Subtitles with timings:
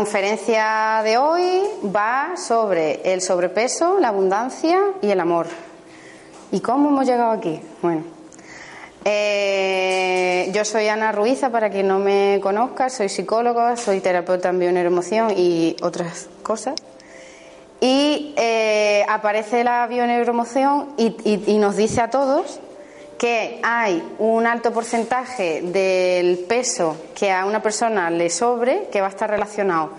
[0.00, 1.62] Conferencia de hoy
[1.94, 5.46] va sobre el sobrepeso, la abundancia y el amor.
[6.50, 7.60] ¿Y cómo hemos llegado aquí?
[7.82, 8.04] Bueno,
[9.04, 14.60] eh, yo soy Ana Ruiza, para quien no me conozca, soy psicóloga, soy terapeuta en
[14.60, 16.76] bioneuroemoción y otras cosas.
[17.82, 22.58] Y eh, aparece la bioneuroemoción y nos dice a todos
[23.20, 29.08] que hay un alto porcentaje del peso que a una persona le sobre que va
[29.08, 29.90] a estar relacionado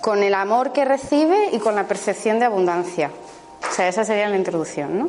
[0.00, 3.12] con el amor que recibe y con la percepción de abundancia.
[3.70, 5.08] O sea, esa sería la introducción, ¿no?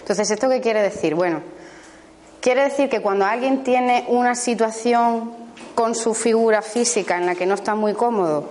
[0.00, 1.14] Entonces, ¿esto qué quiere decir?
[1.14, 1.40] Bueno,
[2.40, 5.30] quiere decir que cuando alguien tiene una situación
[5.76, 8.50] con su figura física en la que no está muy cómodo,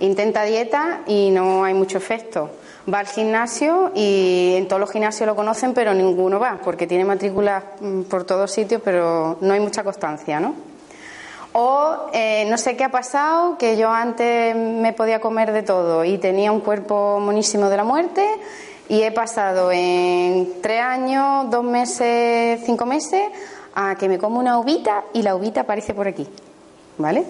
[0.00, 2.50] intenta dieta y no hay mucho efecto
[2.92, 7.04] va al gimnasio y en todos los gimnasios lo conocen, pero ninguno va, porque tiene
[7.04, 10.54] matrículas mm, por todos sitios, pero no hay mucha constancia, ¿no?
[11.52, 16.04] O eh, no sé qué ha pasado, que yo antes me podía comer de todo
[16.04, 18.26] y tenía un cuerpo monísimo de la muerte
[18.88, 23.22] y he pasado en tres años, dos meses, cinco meses
[23.74, 26.28] a que me como una uvita y la uvita aparece por aquí,
[26.98, 27.24] ¿vale?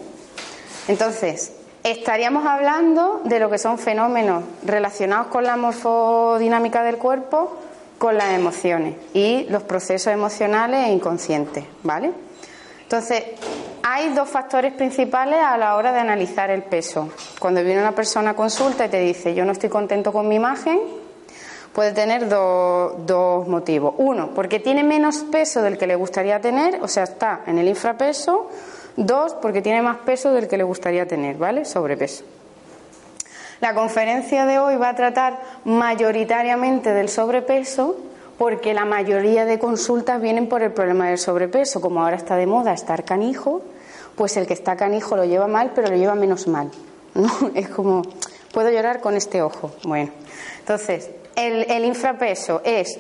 [0.88, 1.52] Entonces,
[1.84, 7.56] estaríamos hablando de lo que son fenómenos relacionados con la morfodinámica del cuerpo,
[7.98, 12.10] con las emociones y los procesos emocionales e inconscientes, ¿vale?
[12.82, 13.22] Entonces,
[13.82, 17.10] hay dos factores principales a la hora de analizar el peso.
[17.38, 20.36] Cuando viene una persona a consulta y te dice, yo no estoy contento con mi
[20.36, 20.80] imagen,
[21.74, 23.94] puede tener dos, dos motivos.
[23.98, 27.68] Uno, porque tiene menos peso del que le gustaría tener, o sea, está en el
[27.68, 28.48] infrapeso,
[28.96, 31.64] Dos, porque tiene más peso del que le gustaría tener, ¿vale?
[31.64, 32.24] Sobrepeso.
[33.60, 37.96] La conferencia de hoy va a tratar mayoritariamente del sobrepeso
[38.38, 41.80] porque la mayoría de consultas vienen por el problema del sobrepeso.
[41.80, 43.62] Como ahora está de moda estar canijo,
[44.16, 46.70] pues el que está canijo lo lleva mal, pero lo lleva menos mal.
[47.14, 47.30] ¿no?
[47.54, 48.02] Es como,
[48.52, 49.72] puedo llorar con este ojo.
[49.84, 50.10] Bueno,
[50.58, 52.98] entonces, el, el infrapeso es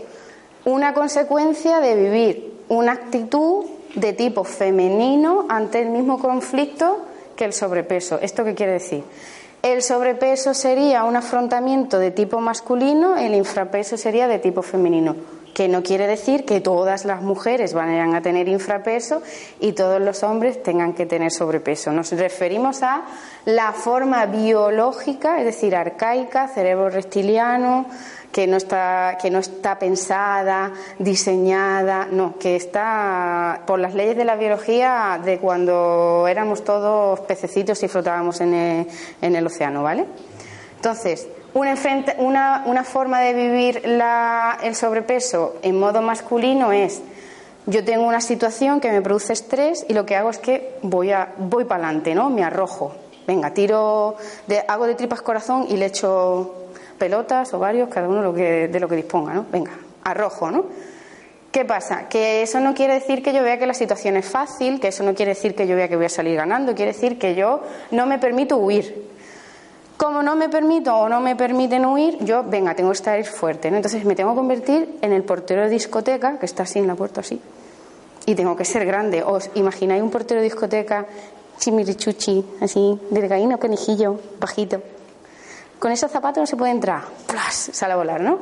[0.64, 7.04] una consecuencia de vivir una actitud de tipo femenino ante el mismo conflicto
[7.36, 8.18] que el sobrepeso.
[8.20, 9.04] ¿Esto qué quiere decir?
[9.62, 15.16] El sobrepeso sería un afrontamiento de tipo masculino, el infrapeso sería de tipo femenino,
[15.54, 19.22] que no quiere decir que todas las mujeres van a tener infrapeso
[19.60, 21.92] y todos los hombres tengan que tener sobrepeso.
[21.92, 23.04] Nos referimos a
[23.46, 27.86] la forma biológica, es decir, arcaica, cerebro reptiliano,
[28.34, 34.24] que no está, que no está pensada, diseñada, no, que está por las leyes de
[34.24, 38.86] la biología de cuando éramos todos pececitos y flotábamos en el,
[39.22, 40.06] en el océano, ¿vale?
[40.74, 41.76] Entonces, una,
[42.18, 47.02] una, una forma de vivir la, el sobrepeso en modo masculino es
[47.66, 51.12] yo tengo una situación que me produce estrés y lo que hago es que voy
[51.12, 52.30] a voy para adelante, ¿no?
[52.30, 52.96] Me arrojo.
[53.28, 54.16] Venga, tiro
[54.48, 56.63] de, hago de tripas corazón y le echo
[56.98, 59.46] pelotas o varios, cada uno lo que, de lo que disponga, ¿no?
[59.50, 59.72] Venga,
[60.04, 60.64] arrojo, ¿no?
[61.54, 62.08] ¿Qué pasa?
[62.08, 65.04] Que eso no quiere decir que yo vea que la situación es fácil, que eso
[65.04, 67.60] no quiere decir que yo vea que voy a salir ganando, quiere decir que yo
[67.92, 69.08] no me permito huir.
[69.96, 73.70] Como no me permito o no me permiten huir, yo, venga, tengo que estar fuerte,
[73.70, 73.76] ¿no?
[73.76, 76.96] Entonces me tengo que convertir en el portero de discoteca, que está así en la
[76.96, 77.40] puerta, así,
[78.26, 79.22] y tengo que ser grande.
[79.22, 81.06] ¿Os imagináis un portero de discoteca
[81.58, 84.82] chimirichuchi, así, delgadino, canijillo, bajito?
[85.84, 87.02] Con esos zapatos no se puede entrar.
[87.26, 87.68] ¡Plas!
[87.74, 88.38] Sale a volar, ¿no?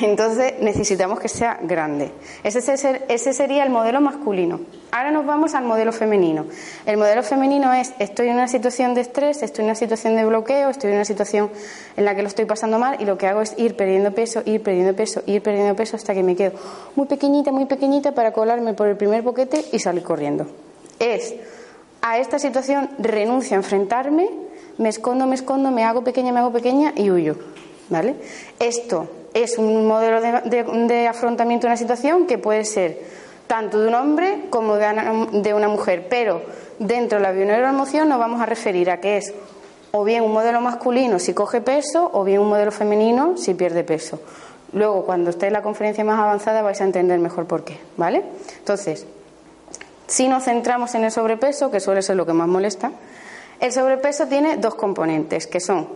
[0.00, 2.12] Entonces necesitamos que sea grande.
[2.44, 2.60] Ese,
[3.08, 4.60] ese, sería el modelo masculino.
[4.92, 6.46] Ahora nos vamos al modelo femenino.
[6.86, 10.24] El modelo femenino es estoy en una situación de estrés, estoy en una situación de
[10.24, 11.50] bloqueo, estoy en una situación
[11.96, 14.42] en la que lo estoy pasando mal y lo que hago es ir perdiendo peso,
[14.44, 16.52] ir perdiendo peso, ir perdiendo peso hasta que me quedo
[16.94, 20.46] muy pequeñita, muy pequeñita para colarme por el primer boquete y salir corriendo.
[21.00, 21.34] Es
[22.02, 24.43] a esta situación renuncio a enfrentarme,
[24.78, 27.36] me escondo, me escondo, me hago pequeña, me hago pequeña y huyo.
[27.90, 28.16] ¿Vale?
[28.58, 32.98] Esto es un modelo de, afrontamiento de una situación que puede ser
[33.46, 36.40] tanto de un hombre como de una, mujer, pero
[36.78, 39.34] dentro de la bioneuroemoción nos vamos a referir a que es
[39.90, 43.84] o bien un modelo masculino si coge peso o bien un modelo femenino si pierde
[43.84, 44.20] peso.
[44.72, 48.24] Luego, cuando esté en la conferencia más avanzada, vais a entender mejor por qué, ¿vale?
[48.58, 49.06] Entonces,
[50.06, 52.90] si nos centramos en el sobrepeso, que suele ser lo que más molesta,
[53.60, 55.88] el sobrepeso tiene dos componentes, que son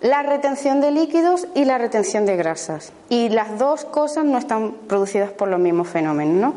[0.00, 2.92] la retención de líquidos y la retención de grasas.
[3.08, 6.36] Y las dos cosas no están producidas por los mismos fenómenos.
[6.36, 6.54] ¿no?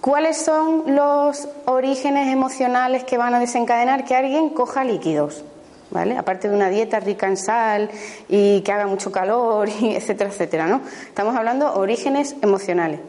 [0.00, 5.44] ¿Cuáles son los orígenes emocionales que van a desencadenar que alguien coja líquidos?
[5.90, 6.16] ¿Vale?
[6.16, 7.90] Aparte de una dieta rica en sal
[8.28, 10.80] y que haga mucho calor, y etcétera, etcétera, ¿no?
[11.06, 13.00] Estamos hablando orígenes emocionales.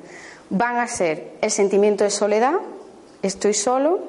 [0.49, 2.55] Van a ser el sentimiento de soledad,
[3.21, 3.99] estoy solo,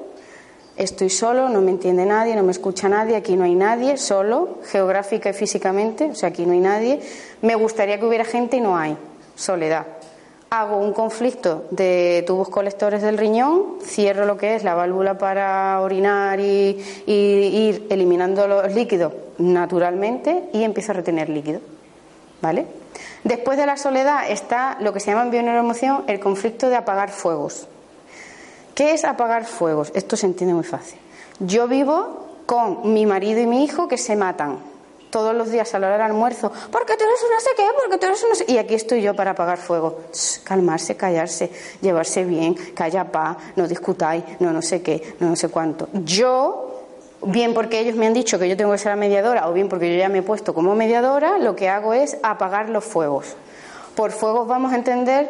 [0.75, 4.57] Estoy solo, no me entiende nadie, no me escucha nadie, aquí no hay nadie, solo,
[4.71, 6.99] geográfica y físicamente, o sea, aquí no hay nadie.
[7.41, 8.97] Me gustaría que hubiera gente y no hay,
[9.35, 9.85] soledad.
[10.49, 15.79] Hago un conflicto de tubos colectores del riñón, cierro lo que es la válvula para
[15.81, 21.59] orinar y, ir eliminando los líquidos naturalmente y empiezo a retener líquido.
[22.41, 22.65] ¿Vale?
[23.23, 27.09] Después de la soledad está lo que se llama en bioneuroemoción el conflicto de apagar
[27.09, 27.67] fuegos.
[28.75, 29.91] ¿Qué es apagar fuegos?
[29.93, 30.99] Esto se entiende muy fácil.
[31.39, 34.59] Yo vivo con mi marido y mi hijo que se matan
[35.13, 36.51] todos los días a la hora del almuerzo.
[36.71, 38.45] Porque tú eres no sé qué, porque tú eres no sé.
[38.47, 39.99] Y aquí estoy yo para apagar fuego.
[40.43, 45.49] calmarse, callarse, llevarse bien, calla paz, no discutáis, no no sé qué, no no sé
[45.49, 45.87] cuánto.
[45.93, 46.81] Yo,
[47.27, 49.69] bien porque ellos me han dicho que yo tengo que ser la mediadora, o bien
[49.69, 53.35] porque yo ya me he puesto como mediadora, lo que hago es apagar los fuegos.
[53.95, 55.29] Por fuegos vamos a entender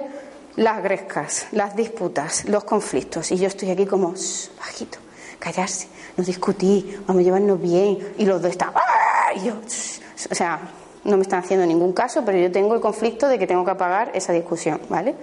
[0.55, 3.31] las grescas, las disputas, los conflictos.
[3.31, 4.13] Y yo estoy aquí como
[4.59, 4.99] bajito,
[5.39, 8.13] callarse, no discutir, vamos a llevarnos bien.
[8.17, 9.33] Y los dos están, ¡ah!
[9.35, 10.59] y yo, o sea,
[11.03, 13.71] no me están haciendo ningún caso, pero yo tengo el conflicto de que tengo que
[13.71, 15.15] apagar esa discusión, ¿vale?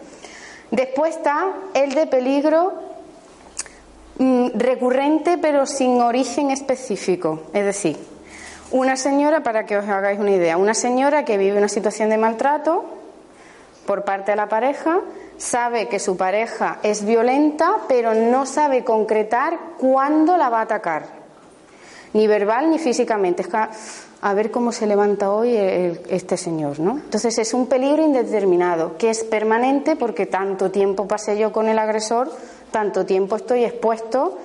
[0.71, 2.73] Después está el de peligro
[4.19, 7.43] mm, recurrente pero sin origen específico.
[7.53, 7.97] Es decir,
[8.71, 12.19] una señora, para que os hagáis una idea, una señora que vive una situación de
[12.19, 13.00] maltrato
[13.87, 15.00] por parte de la pareja,
[15.37, 21.05] sabe que su pareja es violenta, pero no sabe concretar cuándo la va a atacar,
[22.12, 23.43] ni verbal ni físicamente.
[23.43, 23.56] Es que,
[24.23, 26.99] a ver cómo se levanta hoy este señor, ¿no?
[26.99, 31.79] Entonces es un peligro indeterminado, que es permanente porque tanto tiempo pasé yo con el
[31.79, 32.31] agresor,
[32.71, 34.38] tanto tiempo estoy expuesto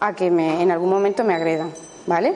[0.00, 1.72] a que me, en algún momento me agredan,
[2.06, 2.34] ¿vale?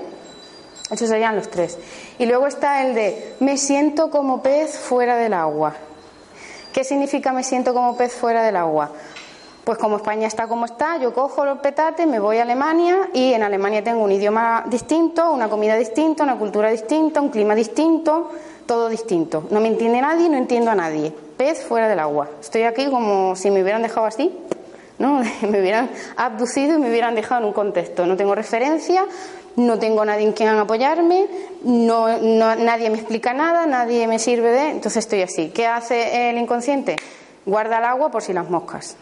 [0.90, 1.78] Esos serían los tres.
[2.18, 5.74] Y luego está el de me siento como pez fuera del agua.
[6.72, 8.90] ¿Qué significa me siento como pez fuera del agua?
[9.64, 13.32] Pues como España está como está, yo cojo los petates, me voy a Alemania y
[13.34, 18.30] en Alemania tengo un idioma distinto, una comida distinta, una cultura distinta, un clima distinto,
[18.66, 19.44] todo distinto.
[19.50, 21.12] No me entiende nadie, no entiendo a nadie.
[21.36, 22.28] Pez fuera del agua.
[22.40, 24.36] Estoy aquí como si me hubieran dejado así,
[24.98, 25.22] ¿no?
[25.48, 28.06] me hubieran abducido y me hubieran dejado en un contexto.
[28.06, 29.04] No tengo referencia,
[29.56, 31.26] no tengo nadie en quien apoyarme,
[31.64, 34.70] no, nadie me explica nada, nadie me sirve de.
[34.70, 35.50] Entonces estoy así.
[35.50, 36.96] ¿Qué hace el inconsciente?
[37.44, 38.96] Guarda el agua por si las moscas.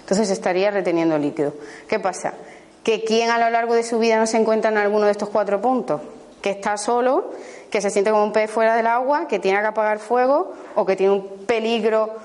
[0.00, 1.54] Entonces estaría reteniendo líquido.
[1.88, 2.34] ¿Qué pasa?
[2.82, 5.28] Que quien a lo largo de su vida no se encuentra en alguno de estos
[5.28, 6.00] cuatro puntos,
[6.42, 7.30] que está solo,
[7.70, 10.84] que se siente como un pez fuera del agua, que tiene que apagar fuego o
[10.84, 12.16] que tiene un peligro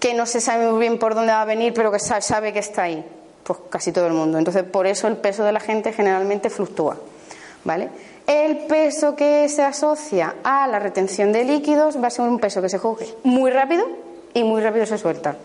[0.00, 2.58] que no se sabe muy bien por dónde va a venir, pero que sabe que
[2.58, 3.04] está ahí
[3.44, 4.38] pues casi todo el mundo.
[4.38, 6.96] Entonces, por eso el peso de la gente generalmente fluctúa.
[7.64, 7.90] ¿Vale?
[8.26, 12.62] El peso que se asocia a la retención de líquidos va a ser un peso
[12.62, 13.84] que se coge muy rápido
[14.34, 15.36] y muy rápido se suelta.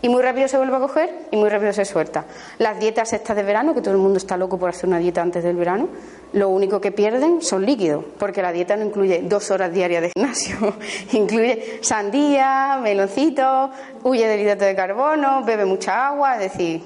[0.00, 2.24] Y muy rápido se vuelve a coger y muy rápido se suelta.
[2.58, 5.20] Las dietas estas de verano, que todo el mundo está loco por hacer una dieta
[5.20, 5.88] antes del verano,
[6.32, 10.10] lo único que pierden son líquidos, porque la dieta no incluye dos horas diarias de
[10.14, 10.74] gimnasio,
[11.12, 13.70] incluye sandía, meloncito,
[14.04, 16.82] huye del hidrato de carbono, bebe mucha agua, es decir,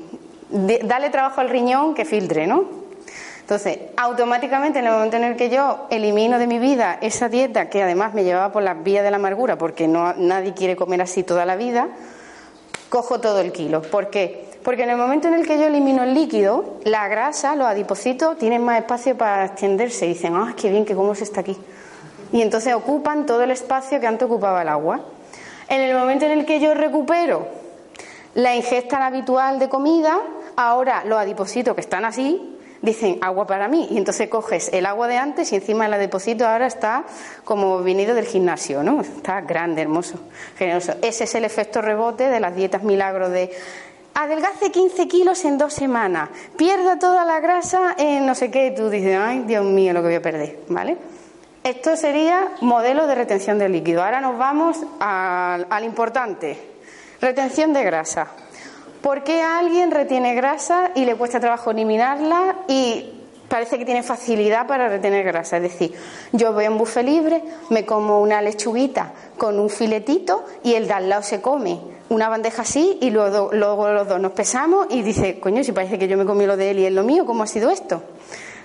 [0.53, 2.83] dale trabajo al riñón que filtre, ¿no?
[3.41, 7.69] Entonces, automáticamente en el momento en el que yo elimino de mi vida esa dieta
[7.69, 11.03] que además me llevaba por las vías de la amargura, porque no, nadie quiere comer
[11.03, 11.89] así toda la vida,
[12.89, 13.83] cojo todo el kilo.
[13.83, 14.49] ¿Por qué?
[14.63, 18.39] Porque en el momento en el que yo elimino el líquido, la grasa, los adipocitos,
[18.39, 21.57] tienen más espacio para extenderse dicen, ah, qué bien que cómo se está aquí.
[22.33, 25.01] Y entonces ocupan todo el espacio que antes ocupaba el agua.
[25.69, 27.49] En el momento en el que yo recupero
[28.35, 30.21] la ingesta habitual de comida,
[30.57, 35.07] ahora los adipocitos que están así dicen agua para mí y entonces coges el agua
[35.09, 37.05] de antes y encima el adipocito ahora está
[37.45, 39.01] como venido del gimnasio, ¿no?
[39.01, 40.19] Está grande, hermoso,
[40.57, 40.95] generoso.
[41.01, 43.51] Ese es el efecto rebote de las dietas milagros de
[44.15, 48.91] adelgace 15 kilos en dos semanas, pierda toda la grasa en no sé qué, tú
[48.91, 50.99] dices, ay, Dios mío, lo que voy a perder, ¿vale?
[51.65, 54.03] Esto sería modelo de retención de líquido.
[54.03, 56.59] Ahora nos vamos al importante,
[57.21, 58.27] retención de grasa.
[59.03, 63.11] ¿Por qué alguien retiene grasa y le cuesta trabajo eliminarla y
[63.49, 65.57] parece que tiene facilidad para retener grasa?
[65.57, 65.93] Es decir,
[66.31, 70.87] yo voy a un buffet libre, me como una lechuguita con un filetito y el
[70.87, 71.81] de al lado se come
[72.11, 75.99] una bandeja así y luego, luego los dos nos pesamos y dice, coño, si parece
[75.99, 78.03] que yo me comí lo de él y él lo mío, ¿cómo ha sido esto?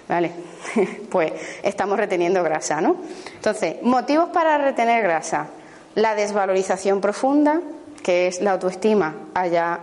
[0.07, 0.31] Vale,
[1.09, 2.97] pues estamos reteniendo grasa, ¿no?
[3.33, 5.47] Entonces, motivos para retener grasa.
[5.95, 7.59] La desvalorización profunda,
[8.03, 9.79] que es la autoestima allá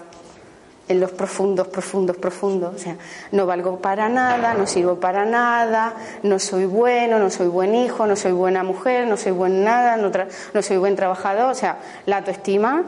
[0.88, 2.74] en los profundos, profundos, profundos.
[2.74, 2.96] O sea,
[3.32, 8.06] no valgo para nada, no sirvo para nada, no soy bueno, no soy buen hijo,
[8.06, 10.10] no soy buena mujer, no soy buen nada, no,
[10.52, 11.50] no soy buen trabajador.
[11.50, 12.84] O sea, la autoestima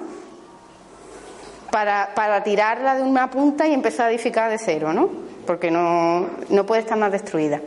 [1.71, 5.09] para, para tirarla de una punta y empezar a edificar de cero, ¿no?
[5.47, 7.61] Porque no, no puede estar más destruida.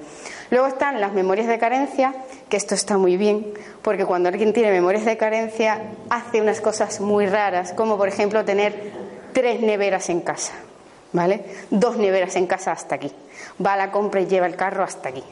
[0.51, 2.15] Luego están las memorias de carencia,
[2.49, 7.01] que esto está muy bien, porque cuando alguien tiene memorias de carencia hace unas cosas
[7.01, 10.53] muy raras, como por ejemplo tener tres neveras en casa,
[11.13, 11.45] ¿vale?
[11.69, 13.11] Dos neveras en casa hasta aquí.
[13.63, 15.23] Va a la compra y lleva el carro hasta aquí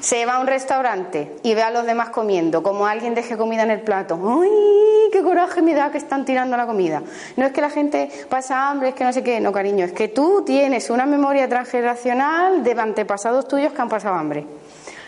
[0.00, 3.62] se va a un restaurante y ve a los demás comiendo, como alguien deje comida
[3.62, 4.18] en el plato.
[4.42, 7.02] ¡Ay, qué coraje me da que están tirando la comida!
[7.36, 9.92] No es que la gente pasa hambre, es que no sé qué, no, cariño, es
[9.92, 14.46] que tú tienes una memoria transgeneracional de antepasados tuyos que han pasado hambre.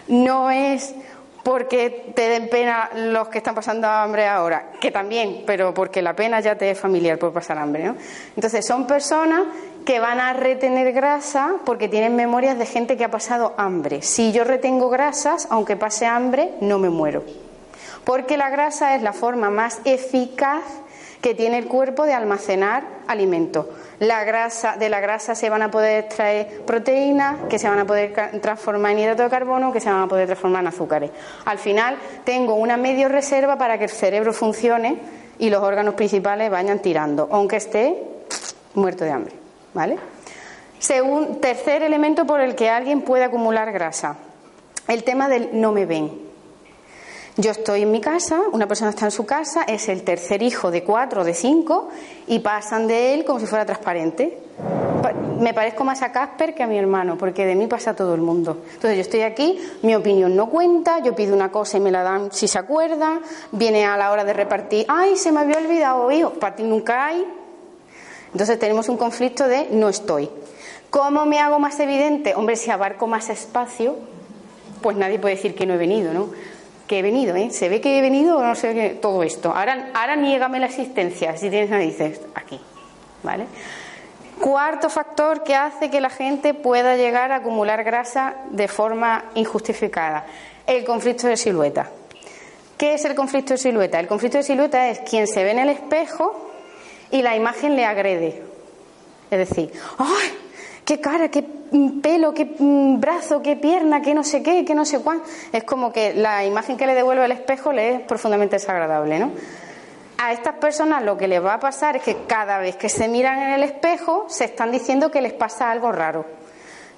[0.08, 0.94] No es
[1.42, 6.14] porque te den pena los que están pasando hambre ahora, que también, pero porque la
[6.14, 7.84] pena ya te es familiar por pasar hambre.
[7.84, 7.96] ¿no?
[8.36, 9.42] Entonces, son personas
[9.84, 14.02] que van a retener grasa porque tienen memorias de gente que ha pasado hambre.
[14.02, 17.24] Si yo retengo grasas, aunque pase hambre, no me muero.
[18.04, 20.62] Porque la grasa es la forma más eficaz
[21.22, 23.70] que tiene el cuerpo de almacenar alimento.
[24.00, 27.86] La grasa, de la grasa se van a poder extraer proteínas que se van a
[27.86, 28.12] poder
[28.42, 31.10] transformar en hidrato de carbono, que se van a poder transformar en azúcares.
[31.44, 34.98] Al final tengo una medio reserva para que el cerebro funcione
[35.38, 38.02] y los órganos principales vayan tirando, aunque esté
[38.74, 39.34] muerto de hambre.
[39.72, 39.96] ¿Vale?
[41.40, 44.16] tercer elemento por el que alguien puede acumular grasa,
[44.88, 46.31] el tema del no me ven.
[47.38, 50.70] Yo estoy en mi casa, una persona está en su casa, es el tercer hijo
[50.70, 51.88] de cuatro o de cinco
[52.26, 54.38] y pasan de él como si fuera transparente.
[55.40, 58.20] Me parezco más a Casper que a mi hermano, porque de mí pasa todo el
[58.20, 58.58] mundo.
[58.74, 62.02] Entonces yo estoy aquí, mi opinión no cuenta, yo pido una cosa y me la
[62.02, 63.20] dan si se acuerda,
[63.50, 67.06] viene a la hora de repartir, ay, se me había olvidado, hijo, para ti nunca
[67.06, 67.26] hay.
[68.32, 70.28] Entonces tenemos un conflicto de no estoy.
[70.90, 72.34] ¿Cómo me hago más evidente?
[72.34, 73.96] Hombre, si abarco más espacio,
[74.82, 76.28] pues nadie puede decir que no he venido, ¿no?
[76.86, 77.50] Que he venido, ¿eh?
[77.50, 78.90] ¿Se ve que he venido o no sé qué?
[79.00, 79.52] Todo esto.
[79.54, 82.60] Ahora, ahora niégame la existencia, si tienes narices, aquí,
[83.22, 83.46] ¿vale?
[84.40, 90.26] Cuarto factor que hace que la gente pueda llegar a acumular grasa de forma injustificada,
[90.66, 91.90] el conflicto de silueta.
[92.76, 94.00] ¿Qué es el conflicto de silueta?
[94.00, 96.50] El conflicto de silueta es quien se ve en el espejo
[97.12, 98.42] y la imagen le agrede.
[99.30, 100.32] Es decir, ¡ay!
[100.84, 101.44] Qué cara, qué
[102.02, 105.22] pelo, qué brazo, qué pierna, qué no sé qué, qué no sé cuán.
[105.52, 109.30] Es como que la imagen que le devuelve el espejo le es profundamente desagradable, ¿no?
[110.18, 113.08] A estas personas lo que les va a pasar es que cada vez que se
[113.08, 116.24] miran en el espejo se están diciendo que les pasa algo raro.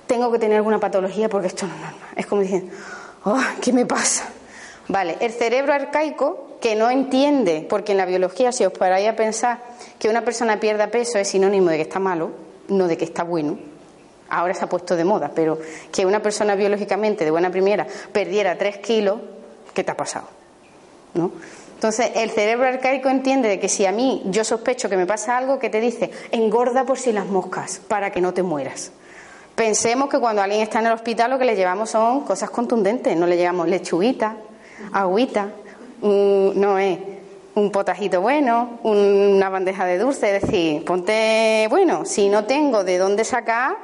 [0.07, 2.11] Tengo que tener alguna patología porque esto no es normal.
[2.17, 2.73] Es como diciendo,
[3.25, 4.29] oh, ¿qué me pasa?
[4.89, 9.17] Vale, el cerebro arcaico que no entiende, porque en la biología, si os paráis a
[9.17, 9.61] pensar
[9.99, 12.33] que una persona pierda peso es sinónimo de que está malo,
[12.69, 13.59] no de que está bueno,
[14.29, 15.59] ahora se ha puesto de moda, pero
[15.93, 19.21] que una persona biológicamente de buena primera perdiera tres kilos,
[19.73, 20.27] ¿qué te ha pasado?
[21.15, 21.33] ¿No?
[21.75, 25.37] Entonces, el cerebro arcaico entiende de que si a mí yo sospecho que me pasa
[25.37, 28.91] algo, que te dice, engorda por si las moscas, para que no te mueras.
[29.55, 33.17] Pensemos que cuando alguien está en el hospital lo que le llevamos son cosas contundentes,
[33.17, 34.37] no le llevamos lechuguita,
[34.93, 35.51] agüita,
[36.03, 36.99] no es
[37.55, 42.99] un potajito bueno, una bandeja de dulce, es decir, ponte, bueno, si no tengo de
[42.99, 43.77] dónde sacar,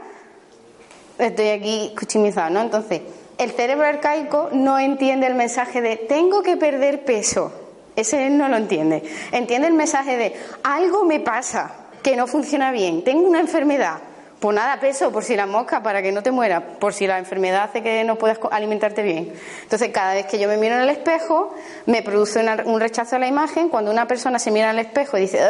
[1.20, 2.60] estoy aquí cuchimizado, ¿no?
[2.62, 3.02] Entonces,
[3.38, 7.52] el cerebro arcaico no entiende el mensaje de tengo que perder peso.
[7.96, 9.02] Ese no lo entiende.
[9.32, 11.72] Entiende el mensaje de algo me pasa,
[12.02, 13.98] que no funciona bien, tengo una enfermedad.
[14.40, 17.18] Pues nada, peso, por si la mosca, para que no te mueras, por si la
[17.18, 19.34] enfermedad hace que no puedas alimentarte bien.
[19.62, 23.18] Entonces, cada vez que yo me miro en el espejo, me produce un rechazo a
[23.18, 23.68] la imagen.
[23.68, 25.40] Cuando una persona se mira el espejo y dice,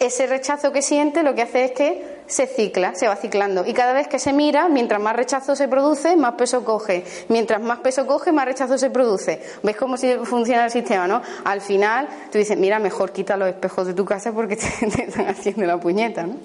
[0.00, 3.66] ese rechazo que siente lo que hace es que se cicla, se va ciclando.
[3.66, 7.04] Y cada vez que se mira, mientras más rechazo se produce, más peso coge.
[7.28, 9.42] Mientras más peso coge, más rechazo se produce.
[9.62, 11.20] ¿Ves cómo funciona el sistema, no?
[11.44, 14.66] Al final, tú dices, mira, mejor quita los espejos de tu casa porque te,
[15.04, 16.36] están haciendo la puñeta, ¿no?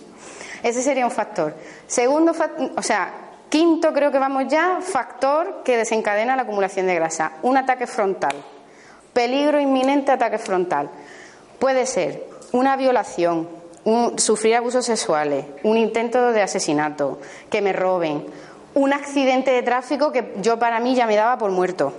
[0.61, 1.55] Ese sería un factor.
[1.87, 2.33] Segundo,
[2.75, 3.13] o sea,
[3.47, 7.31] quinto creo que vamos ya, factor que desencadena la acumulación de grasa.
[7.43, 8.35] Un ataque frontal.
[9.13, 10.89] Peligro inminente ataque frontal.
[11.59, 13.47] Puede ser una violación,
[14.17, 18.25] sufrir abusos sexuales, un intento de asesinato, que me roben,
[18.73, 21.93] un accidente de tráfico que yo para mí ya me daba por muerto.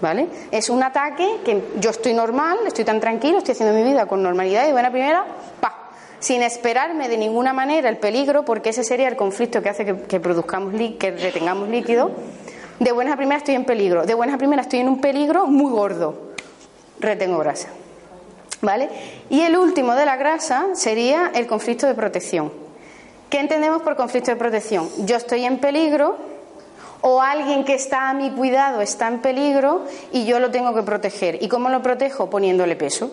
[0.00, 0.26] ¿Vale?
[0.50, 4.20] Es un ataque que yo estoy normal, estoy tan tranquilo, estoy haciendo mi vida con
[4.20, 5.24] normalidad y buena primera,
[5.60, 5.90] ¡pa!
[6.18, 10.18] sin esperarme de ninguna manera el peligro, porque ese sería el conflicto que hace que,
[10.18, 12.10] produzcamos que retengamos líquido.
[12.80, 15.46] De buenas a primeras estoy en peligro, de buenas a primeras estoy en un peligro
[15.46, 16.32] muy gordo,
[16.98, 17.68] retengo grasa.
[18.62, 18.88] ¿Vale?
[19.28, 22.52] Y el último de la grasa sería el conflicto de protección.
[23.28, 24.88] ¿Qué entendemos por conflicto de protección?
[25.04, 26.16] Yo estoy en peligro
[27.00, 30.82] o alguien que está a mi cuidado está en peligro y yo lo tengo que
[30.82, 31.42] proteger.
[31.42, 32.30] ¿Y cómo lo protejo?
[32.30, 33.10] Poniéndole peso.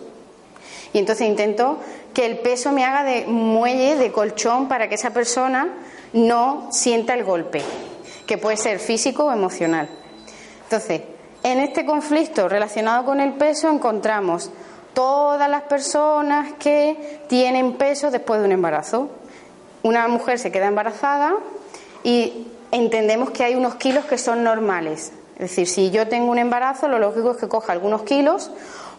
[0.92, 1.78] Y entonces intento
[2.14, 5.68] que el peso me haga de muelle, de colchón, para que esa persona
[6.12, 7.62] no sienta el golpe,
[8.26, 9.88] que puede ser físico o emocional.
[10.64, 11.02] Entonces,
[11.42, 14.50] en este conflicto relacionado con el peso encontramos
[14.94, 19.08] todas las personas que tienen peso después de un embarazo.
[19.82, 21.34] Una mujer se queda embarazada
[22.04, 25.12] y entendemos que hay unos kilos que son normales.
[25.34, 28.50] Es decir, si yo tengo un embarazo, lo lógico es que coja algunos kilos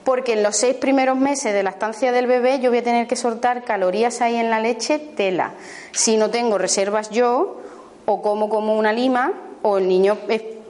[0.03, 3.07] porque en los seis primeros meses de la estancia del bebé yo voy a tener
[3.07, 5.51] que soltar calorías ahí en la leche, tela.
[5.91, 7.61] Si no tengo reservas yo,
[8.05, 10.17] o como como una lima, o el niño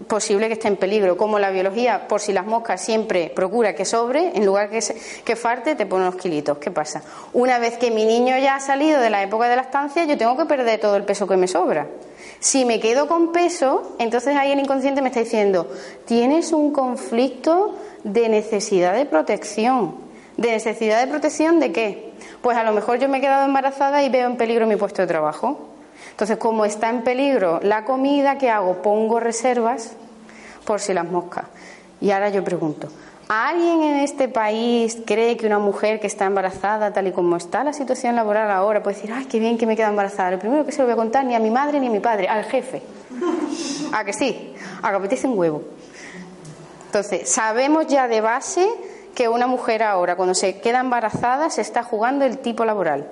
[0.08, 1.18] posible que esté en peligro.
[1.18, 4.80] Como la biología, por si las moscas, siempre procura que sobre, en lugar que,
[5.24, 6.58] que farte, te pone unos kilitos.
[6.58, 7.02] ¿Qué pasa?
[7.34, 10.18] Una vez que mi niño ya ha salido de la época de la estancia, yo
[10.18, 11.88] tengo que perder todo el peso que me sobra.
[12.40, 15.68] Si me quedo con peso, entonces ahí el inconsciente me está diciendo,
[16.06, 19.96] tienes un conflicto de necesidad de protección.
[20.38, 22.14] ¿De necesidad de protección de qué?
[22.42, 25.02] Pues a lo mejor yo me he quedado embarazada y veo en peligro mi puesto
[25.02, 25.71] de trabajo.
[26.12, 28.82] Entonces, como está en peligro la comida, ¿qué hago?
[28.82, 29.94] Pongo reservas
[30.66, 31.46] por si las moscas.
[32.00, 32.88] Y ahora yo pregunto,
[33.28, 37.64] ¿alguien en este país cree que una mujer que está embarazada, tal y como está
[37.64, 40.32] la situación laboral ahora, puede decir, ay, qué bien que me queda embarazada?
[40.32, 42.00] Lo primero que se lo voy a contar ni a mi madre ni a mi
[42.00, 42.82] padre, al jefe.
[43.94, 44.54] ¿A que sí?
[44.82, 45.64] A que apetece un huevo.
[46.88, 48.68] Entonces, sabemos ya de base
[49.16, 53.08] que una mujer ahora, cuando se queda embarazada, se está jugando el tipo laboral.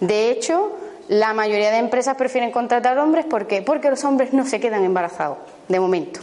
[0.00, 0.72] De hecho,
[1.08, 3.62] la mayoría de empresas prefieren contratar hombres, ¿por qué?
[3.62, 6.20] Porque los hombres no se quedan embarazados, de momento.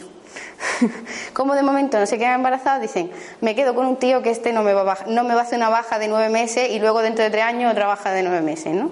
[1.33, 4.53] Como de momento no se quedan embarazados, dicen, me quedo con un tío que este
[4.53, 6.79] no me va a, no me va a hacer una baja de nueve meses y
[6.79, 8.91] luego dentro de tres años otra baja de nueve meses, ¿no?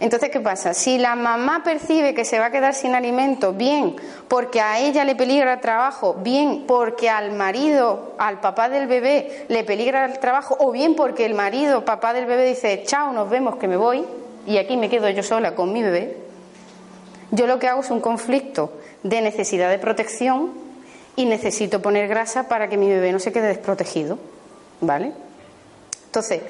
[0.00, 0.74] Entonces, ¿qué pasa?
[0.74, 3.94] Si la mamá percibe que se va a quedar sin alimento, bien
[4.26, 9.46] porque a ella le peligra el trabajo, bien porque al marido, al papá del bebé,
[9.46, 13.30] le peligra el trabajo, o bien porque el marido, papá del bebé, dice, chao, nos
[13.30, 14.04] vemos que me voy,
[14.46, 16.16] y aquí me quedo yo sola con mi bebé,
[17.30, 20.50] yo lo que hago es un conflicto de necesidad de protección
[21.16, 24.18] y necesito poner grasa para que mi bebé no se quede desprotegido.
[24.80, 25.12] ¿Vale?
[26.06, 26.40] Entonces,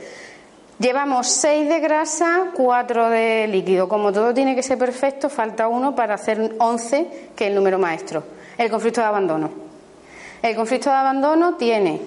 [0.83, 3.89] Llevamos 6 de grasa, 4 de líquido.
[3.89, 7.79] Como todo tiene que ser perfecto, falta uno para hacer 11, que es el número
[7.79, 8.25] maestro.
[8.59, 9.49] El conflicto de abandono.
[10.43, 12.01] El conflicto de abandono tiene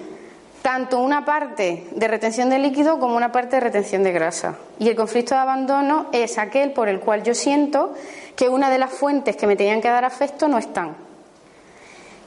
[0.66, 4.56] tanto una parte de retención de líquido como una parte de retención de grasa.
[4.80, 7.94] Y el conflicto de abandono es aquel por el cual yo siento
[8.34, 10.96] que una de las fuentes que me tenían que dar afecto no están.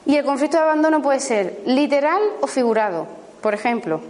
[0.06, 3.06] Y el conflicto de abandono puede ser literal o figurado.
[3.42, 4.00] Por ejemplo,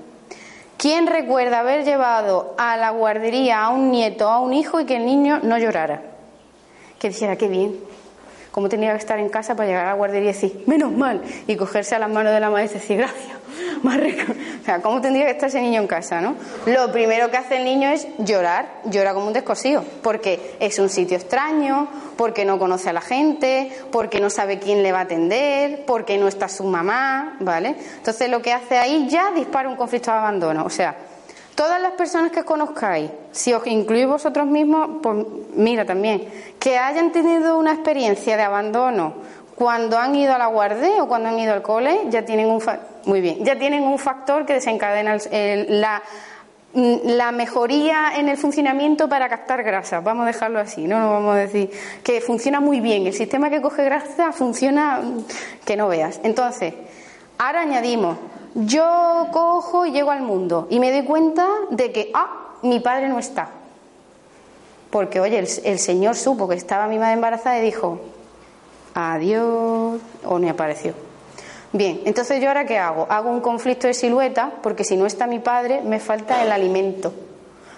[0.76, 4.96] ¿Quién recuerda haber llevado a la guardería a un nieto a un hijo y que
[4.96, 6.02] el niño no llorara?
[7.00, 7.80] Que dijera, qué bien,
[8.50, 11.22] cómo tenía que estar en casa para llegar a la guardería y decir, menos mal,
[11.46, 13.36] y cogerse a las manos de la maestra y decir, gracias,
[13.82, 14.32] más rico.
[14.60, 16.36] O sea, ¿cómo tendría que estar ese niño en casa, no?
[16.66, 20.88] Lo primero que hace el niño es llorar, llora como un descosido, porque es un
[20.88, 25.02] sitio extraño, porque no conoce a la gente, porque no sabe quién le va a
[25.02, 27.76] atender, porque no está su mamá, ¿vale?
[27.96, 30.64] Entonces lo que hace ahí ya dispara un conflicto de abandono.
[30.64, 30.96] O sea,
[31.60, 36.24] todas las personas que conozcáis, si os incluís vosotros mismos, pues mira también,
[36.58, 39.12] que hayan tenido una experiencia de abandono
[39.56, 42.62] cuando han ido a la guardia o cuando han ido al cole, ya tienen un
[43.04, 45.18] muy bien, ya tienen un factor que desencadena
[45.68, 46.02] la
[46.72, 51.10] mm, la mejoría en el funcionamiento para captar grasa, vamos a dejarlo así, no nos
[51.10, 51.70] vamos a decir
[52.02, 55.24] que funciona muy bien, el sistema que coge grasa funciona mm,
[55.66, 56.20] que no veas.
[56.22, 56.72] Entonces,
[57.36, 58.16] ahora añadimos,
[58.54, 63.08] yo cojo y llego al mundo y me doy cuenta de que, ah, mi padre
[63.08, 63.50] no está.
[64.90, 68.00] Porque, oye, el, Señor supo que estaba mi madre embarazada y dijo,
[68.94, 70.94] adiós, o me apareció.
[71.72, 73.06] Bien, entonces yo ahora qué hago?
[73.08, 77.12] Hago un conflicto de silueta porque si no está mi padre me falta el alimento.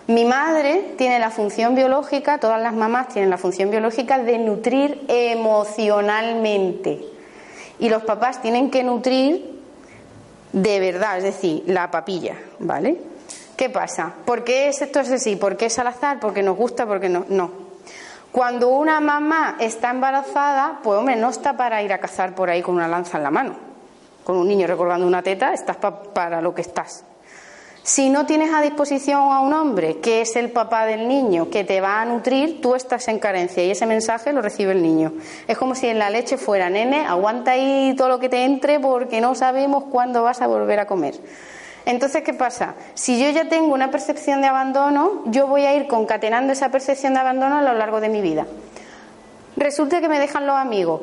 [0.06, 5.04] Mi madre tiene la función biológica, todas las mamás tienen la función biológica de nutrir
[5.08, 7.04] emocionalmente.
[7.78, 9.61] Y los papás tienen que nutrir
[10.52, 12.98] de verdad, es decir, la papilla, ¿vale?
[13.56, 14.12] ¿Qué pasa?
[14.24, 15.36] ¿Por qué es esto es así?
[15.36, 16.18] ¿Por qué es al azar?
[16.20, 16.86] ¿Porque nos gusta?
[16.86, 17.24] ¿Porque no?
[17.28, 17.50] No.
[18.32, 22.62] Cuando una mamá está embarazada, pues hombre, no está para ir a cazar por ahí
[22.62, 23.72] con una lanza en la mano
[24.24, 27.04] con un niño recordando una teta, estás para lo que estás.
[27.84, 31.64] Si no tienes a disposición a un hombre que es el papá del niño, que
[31.64, 35.12] te va a nutrir, tú estás en carencia y ese mensaje lo recibe el niño.
[35.48, 38.78] Es como si en la leche fuera, nene, aguanta ahí todo lo que te entre
[38.78, 41.16] porque no sabemos cuándo vas a volver a comer.
[41.84, 42.76] Entonces, ¿qué pasa?
[42.94, 47.14] Si yo ya tengo una percepción de abandono, yo voy a ir concatenando esa percepción
[47.14, 48.46] de abandono a lo largo de mi vida.
[49.56, 51.00] Resulta que me dejan los amigos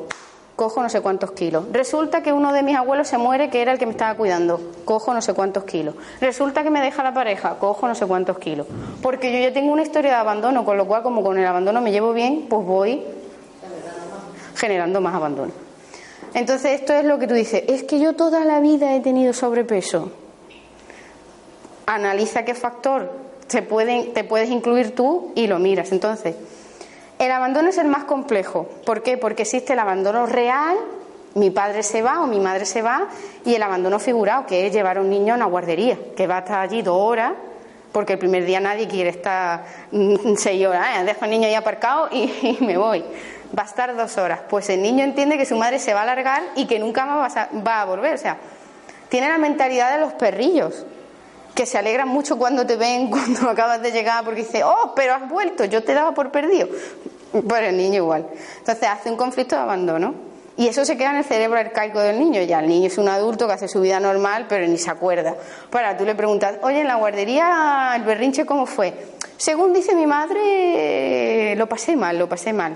[0.59, 1.63] cojo no sé cuántos kilos.
[1.71, 4.59] Resulta que uno de mis abuelos se muere, que era el que me estaba cuidando,
[4.83, 5.95] cojo no sé cuántos kilos.
[6.19, 8.67] Resulta que me deja la pareja, cojo no sé cuántos kilos.
[9.01, 11.79] Porque yo ya tengo una historia de abandono, con lo cual como con el abandono
[11.79, 13.05] me llevo bien, pues voy
[14.57, 15.53] generando más abandono.
[16.33, 19.31] Entonces esto es lo que tú dices, es que yo toda la vida he tenido
[19.31, 20.11] sobrepeso.
[21.85, 23.09] Analiza qué factor
[23.47, 25.93] te, te puedes incluir tú y lo miras.
[25.93, 26.35] Entonces,
[27.19, 28.67] el abandono es el más complejo.
[28.85, 29.17] ¿Por qué?
[29.17, 30.77] Porque existe el abandono real,
[31.35, 33.07] mi padre se va o mi madre se va,
[33.45, 36.37] y el abandono figurado, que es llevar a un niño a una guardería, que va
[36.37, 37.33] a estar allí dos horas,
[37.91, 41.03] porque el primer día nadie quiere estar mm, seis horas, ¿eh?
[41.03, 43.03] dejo al niño ahí aparcado y, me voy.
[43.57, 44.41] Va a estar dos horas.
[44.47, 47.35] Pues el niño entiende que su madre se va a alargar y que nunca más
[47.35, 48.13] va a, va a volver.
[48.13, 48.37] O sea,
[49.09, 50.85] tiene la mentalidad de los perrillos
[51.59, 55.15] que se alegran mucho cuando te ven, cuando acabas de llegar, porque dice, oh, pero
[55.15, 56.69] has vuelto, yo te daba por perdido.
[57.33, 58.27] Pero el niño igual.
[58.59, 60.15] Entonces hace un conflicto de abandono.
[60.55, 62.41] Y eso se queda en el cerebro arcaico del niño.
[62.43, 65.35] Ya el niño es un adulto que hace su vida normal, pero ni se acuerda.
[65.69, 68.93] Para tú le preguntas, oye, en la guardería el berrinche, ¿cómo fue?
[69.35, 72.73] Según dice mi madre, lo pasé mal, lo pasé mal.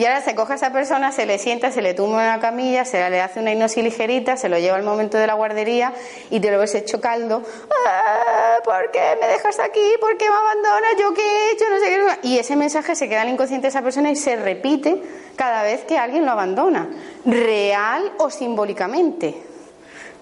[0.00, 2.40] Y ahora se coge a esa persona, se le sienta, se le tumba en la
[2.40, 5.92] camilla, se le hace una hipnosis ligerita, se lo lleva al momento de la guardería
[6.30, 7.42] y te lo ves hecho caldo.
[7.86, 9.92] Ah, ¿Por qué me dejas aquí?
[10.00, 10.92] ¿Por qué me abandonas?
[10.98, 11.64] ¿Yo qué he hecho?
[11.68, 11.84] No sé
[12.22, 12.28] qué.
[12.28, 15.02] Y ese mensaje se queda en el inconsciente de esa persona y se repite
[15.36, 16.88] cada vez que alguien lo abandona,
[17.26, 19.34] real o simbólicamente.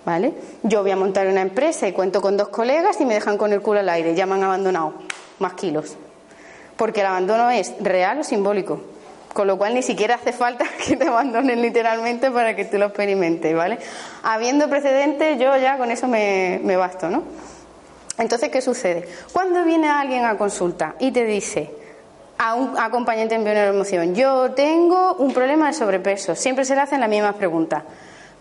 [0.04, 0.34] ¿Vale?
[0.64, 3.52] Yo voy a montar una empresa y cuento con dos colegas y me dejan con
[3.52, 4.94] el culo al aire, ya me han abandonado
[5.38, 5.96] más kilos.
[6.76, 8.97] Porque el abandono es real o simbólico.
[9.32, 12.86] Con lo cual ni siquiera hace falta que te abandonen literalmente para que tú lo
[12.86, 13.78] experimentes, ¿vale?
[14.22, 17.22] Habiendo precedentes, yo ya con eso me, basto, ¿no?
[18.18, 19.08] Entonces, ¿qué sucede?
[19.32, 21.70] Cuando viene alguien a consulta y te dice
[22.38, 27.00] a un acompañante en emoción, yo tengo un problema de sobrepeso, siempre se le hacen
[27.00, 27.84] las mismas preguntas.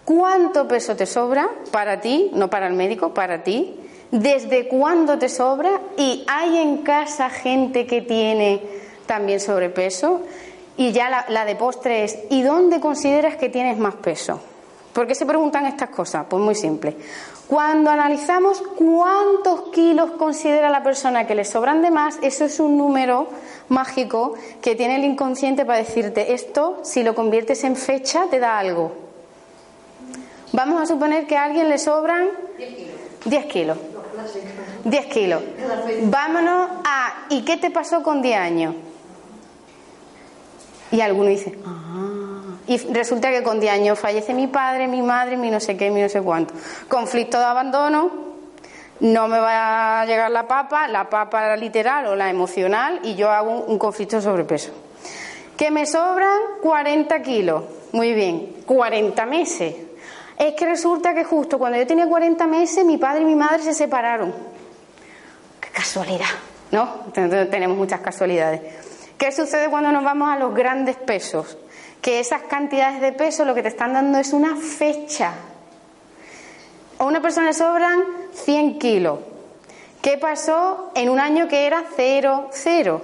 [0.08, 3.76] ¿Cuánto peso te sobra para ti, no para el médico, para ti?
[4.10, 5.82] ¿Desde cuándo te sobra?
[5.98, 8.62] ¿Y hay en casa gente que tiene
[9.06, 10.22] también sobrepeso?
[10.78, 14.40] Y ya la, de postre es, ¿y dónde consideras que tienes más peso?
[14.94, 16.26] ¿Por qué se preguntan estas cosas?
[16.30, 16.96] Pues muy simple.
[17.48, 22.78] Cuando analizamos cuántos kilos considera la persona que le sobran de más, eso es un
[22.78, 23.28] número
[23.70, 28.60] mágico que tiene el inconsciente para decirte esto, si lo conviertes en fecha, te da
[28.60, 28.92] algo.
[30.52, 32.30] Vamos a suponer que a alguien le sobran
[33.26, 33.78] 10 kilos.
[34.84, 35.44] 10 kilos.
[36.04, 38.76] Vámonos a ¿y qué te pasó con 10 años?
[40.92, 41.88] Y alguno dice, ah.
[42.68, 45.90] Y resulta que con 10 años fallece mi padre, mi madre, mi no sé qué,
[45.90, 46.54] mi no sé cuánto.
[46.90, 48.12] Conflicto de abandono,
[49.00, 53.30] no me va a llegar la papa, la papa literal o la emocional, y yo
[53.30, 54.72] hago un, conflicto de sobrepeso.
[55.56, 57.64] Que me sobran 40 kilos.
[57.94, 59.74] Muy bien, 40 meses.
[60.38, 63.64] Es que resulta que justo cuando yo tenía 40 meses, mi padre y mi madre
[63.64, 64.34] se separaron.
[65.62, 66.28] Qué casualidad,
[66.72, 67.06] ¿no?
[67.14, 68.87] Tenemos muchas casualidades.
[69.18, 71.58] ¿Qué sucede cuando nos vamos a los grandes pesos?
[72.02, 75.34] Que esas cantidades de peso lo que te están dando es una fecha.
[77.00, 78.04] A una persona le sobran
[78.34, 79.20] 100 kilos.
[80.02, 83.02] ¿Qué pasó en un año que era 0, 0?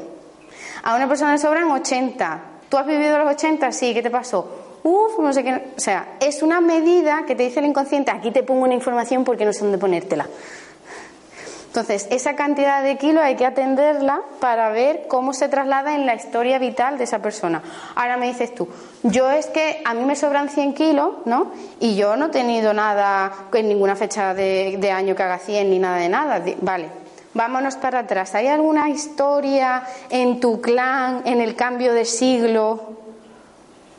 [0.84, 2.42] A una persona le sobran 80.
[2.70, 3.72] ¿Tú has vivido los 80?
[3.72, 4.48] Sí, ¿qué te pasó?
[4.84, 5.74] Uf, no sé qué.
[5.76, 8.12] O sea, es una medida que te dice el inconsciente.
[8.12, 10.28] Aquí te pongo una información porque no sé dónde ponértela.
[11.74, 16.14] Entonces, esa cantidad de kilos hay que atenderla para ver cómo se traslada en la
[16.14, 17.64] historia vital de esa persona.
[17.96, 18.68] Ahora me dices tú,
[19.02, 21.52] yo es que a mí me sobran 100 kilos, ¿no?
[21.80, 25.80] Y yo no he tenido nada en ninguna fecha de, año que haga 100 ni
[25.80, 26.44] nada de nada.
[26.62, 26.90] Vale,
[27.34, 28.36] vámonos para atrás.
[28.36, 29.82] ¿Hay alguna historia
[30.12, 32.98] en tu clan, en el cambio de siglo?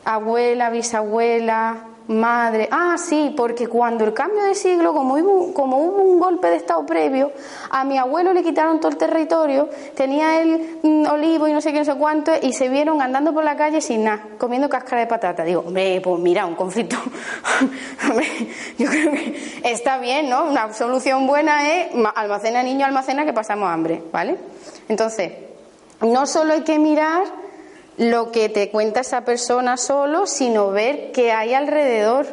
[0.05, 1.75] Abuela, bisabuela,
[2.07, 6.47] Madre, ah, sí, porque cuando el cambio de siglo, como hubo, como hubo un golpe
[6.51, 7.31] de Estado previo,
[7.71, 11.73] a mi abuelo le quitaron todo el territorio, tenía el mm, olivo y no sé
[11.73, 15.01] qué, no sé cuánto, y se vieron andando por la calle sin nada, comiendo cáscara
[15.01, 15.43] de patata.
[15.43, 16.95] Digo, hombre, pues mira, un conflicto.
[18.77, 20.45] yo creo que está bien, ¿no?
[20.45, 24.37] Una solución buena es almacena niño, almacena que pasamos hambre, ¿vale?
[24.89, 25.31] Entonces,
[26.01, 27.23] no solo hay que mirar
[27.97, 32.27] lo que te cuenta esa persona solo, sino ver qué hay alrededor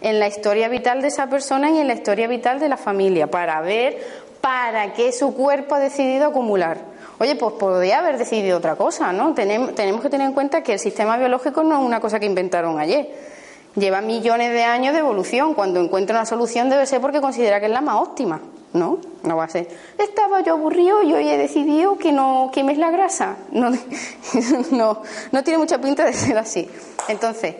[0.00, 3.26] en la historia vital de esa persona y en la historia vital de la familia,
[3.26, 3.98] para ver
[4.40, 6.78] para qué su cuerpo ha decidido acumular.
[7.18, 9.34] Oye, pues podría haber decidido otra cosa, ¿no?
[9.34, 12.78] Tenemos, que tener en cuenta que el sistema biológico no es una cosa que inventaron
[12.78, 13.10] ayer.
[13.76, 15.52] Lleva millones de años de evolución.
[15.52, 18.40] Cuando encuentra una solución debe ser porque considera que es la más óptima.
[18.72, 19.68] No, no va a ser.
[19.98, 23.36] Estaba yo aburrido y hoy he decidido que no quemes la grasa.
[23.50, 23.70] No,
[24.70, 25.02] no,
[25.32, 26.70] no tiene mucha pinta de ser así.
[27.08, 27.56] Entonces,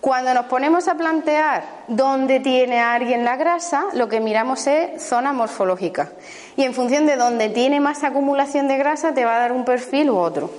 [0.00, 5.32] cuando nos ponemos a plantear dónde tiene alguien la grasa, lo que miramos es zona
[5.32, 6.10] morfológica.
[6.56, 9.64] Y en función de dónde tiene más acumulación de grasa, te va a dar un
[9.64, 10.50] perfil u otro.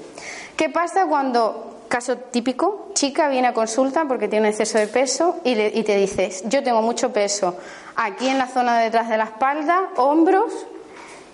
[0.56, 5.60] ¿Qué pasa cuando Caso típico, chica viene a consulta porque tiene exceso de peso y,
[5.60, 7.58] y, te dices, yo tengo mucho peso
[8.00, 10.66] aquí en la zona de detrás de la espalda, hombros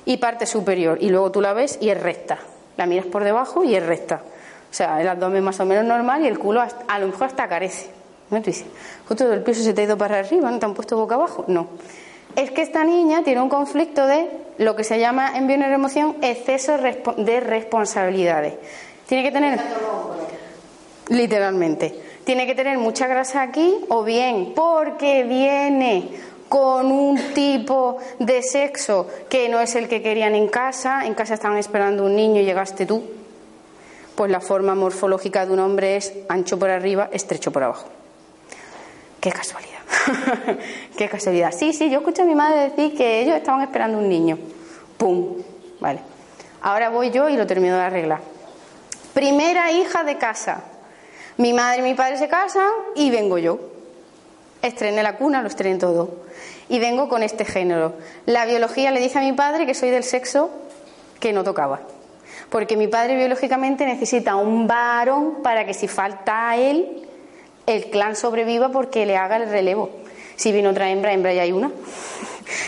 [0.04, 0.98] y parte superior.
[1.00, 2.40] Y luego tú la ves y es recta.
[2.76, 4.22] La miras por debajo y es recta.
[4.70, 7.48] O sea, el abdomen más o menos normal y el culo a lo mejor hasta
[7.48, 7.90] carece.
[8.32, 8.40] ¿No?
[8.40, 8.66] Tú dices,
[9.08, 11.46] justo el peso se te ha ido para arriba, ¿no te han puesto boca abajo?
[11.48, 11.68] No.
[12.36, 16.78] Es que esta niña tiene un conflicto de lo que se llama en bioneuroemoción exceso
[16.78, 18.56] de responsabilidades.
[19.06, 19.60] Tiene que tener
[21.10, 22.02] literalmente.
[22.26, 26.10] Tiene que tener mucha grasa aquí o bien porque viene
[26.50, 31.34] con un tipo de sexo que no es el que querían en casa, en casa
[31.34, 33.04] estaban esperando un niño y llegaste tú,
[34.16, 37.88] pues la forma morfológica de un hombre es ancho por arriba, estrecho por abajo.
[39.20, 39.80] Qué casualidad.
[40.98, 41.52] Qué casualidad.
[41.52, 44.38] Sí, sí, yo escuché a mi madre decir que ellos estaban esperando un niño.
[44.98, 45.38] ¡Pum!
[45.80, 46.00] Vale.
[46.62, 48.22] Ahora voy yo y lo termino de arreglar.
[49.14, 50.64] Primera hija de casa.
[51.38, 53.60] Mi madre y mi padre se casan y vengo yo.
[54.62, 56.26] Estrené la cuna, lo estrené todo.
[56.70, 57.94] Y vengo con este género.
[58.26, 60.50] La biología le dice a mi padre que soy del sexo
[61.20, 61.82] que no tocaba.
[62.50, 67.08] Porque mi padre biológicamente necesita un varón para que si falta a él,
[67.66, 69.90] el clan sobreviva porque le haga el relevo.
[70.36, 71.72] Si viene otra hembra, hembra ya hay una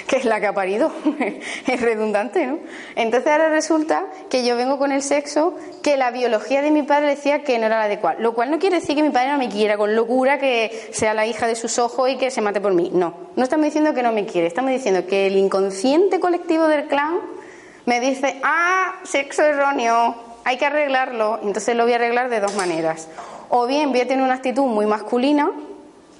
[0.07, 0.91] que es la que ha parido.
[1.67, 2.59] es redundante, ¿no?
[2.95, 7.07] Entonces ahora resulta que yo vengo con el sexo que la biología de mi padre
[7.07, 8.19] decía que no era la adecuada.
[8.19, 11.13] Lo cual no quiere decir que mi padre no me quiera con locura, que sea
[11.13, 12.89] la hija de sus ojos y que se mate por mí.
[12.93, 16.87] No, no estamos diciendo que no me quiere, estamos diciendo que el inconsciente colectivo del
[16.87, 17.19] clan
[17.85, 21.39] me dice, ah, sexo erróneo, hay que arreglarlo.
[21.43, 23.09] Entonces lo voy a arreglar de dos maneras.
[23.49, 25.51] O bien voy a tener una actitud muy masculina,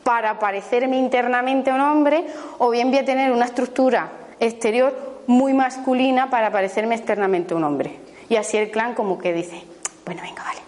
[0.07, 2.25] para parecerme internamente un hombre,
[2.59, 4.95] o bien voy a tener una estructura exterior
[5.27, 7.99] muy masculina para parecerme externamente un hombre.
[8.29, 9.61] Y así el clan como que dice,
[10.05, 10.61] bueno, venga, vale,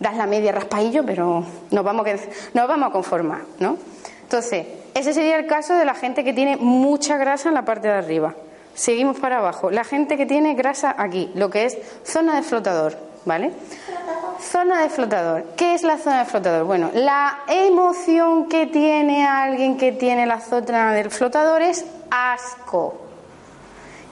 [0.00, 2.08] das la media raspaillo, pero nos vamos,
[2.54, 3.76] nos vamos a conformar, ¿no?
[4.22, 7.86] Entonces, ese sería el caso de la gente que tiene mucha grasa en la parte
[7.86, 8.34] de arriba.
[8.74, 9.70] Seguimos para abajo.
[9.70, 13.52] La gente que tiene grasa aquí, lo que es zona de flotador, ¿vale?
[14.40, 15.44] Zona de flotador.
[15.56, 16.64] ¿Qué es la zona de flotador?
[16.64, 23.02] Bueno, la emoción que tiene alguien que tiene la zona del flotador es asco.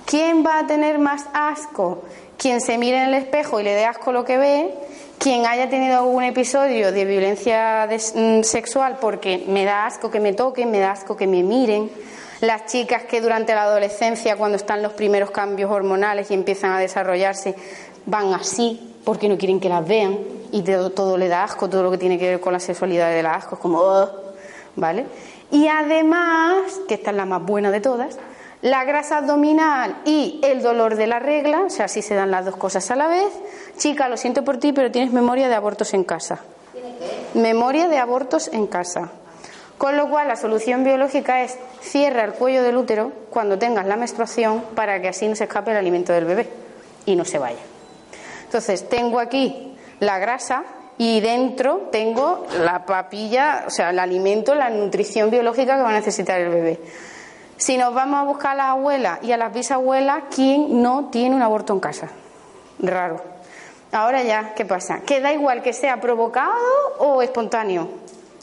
[0.04, 2.02] ¿Quién va a tener más asco?
[2.36, 4.74] Quien se mire en el espejo y le dé asco lo que ve,
[5.18, 10.32] quien haya tenido algún episodio de violencia mm, sexual porque me da asco que me
[10.32, 11.90] toquen, me da asco que me miren,
[12.40, 16.78] las chicas que durante la adolescencia, cuando están los primeros cambios hormonales y empiezan a
[16.80, 17.54] desarrollarse,
[18.06, 20.18] van así, porque no quieren que las vean
[20.50, 23.22] y todo, le da asco, todo lo que tiene que ver con la sexualidad de
[23.22, 24.08] la asco, es como,
[24.76, 25.06] ¿vale?
[25.50, 28.18] Y además, que esta es la más buena de todas,
[28.62, 32.46] la grasa abdominal y el dolor de la regla, o sea, si se dan las
[32.46, 33.30] dos cosas a la vez.
[33.76, 36.38] Chica, lo siento por ti, pero tienes memoria de abortos en casa.
[37.34, 39.10] Memoria de abortos en casa.
[39.76, 43.96] Con lo cual, la solución biológica es cierra el cuello del útero cuando tengas la
[43.96, 46.48] menstruación para que así no se escape el alimento del bebé
[47.04, 47.73] y no se vaya.
[48.54, 50.62] Entonces, tengo aquí la grasa
[50.96, 55.94] y dentro tengo la papilla, o sea, el alimento, la nutrición biológica que va a
[55.94, 56.80] necesitar el bebé.
[57.56, 61.34] Si nos vamos a buscar a las abuelas y a las bisabuelas, ¿quién no tiene
[61.34, 62.10] un aborto en casa?
[62.78, 63.20] Raro.
[63.90, 65.00] Ahora ya, ¿qué pasa?
[65.00, 66.54] Que da igual que sea provocado
[67.00, 67.88] o espontáneo.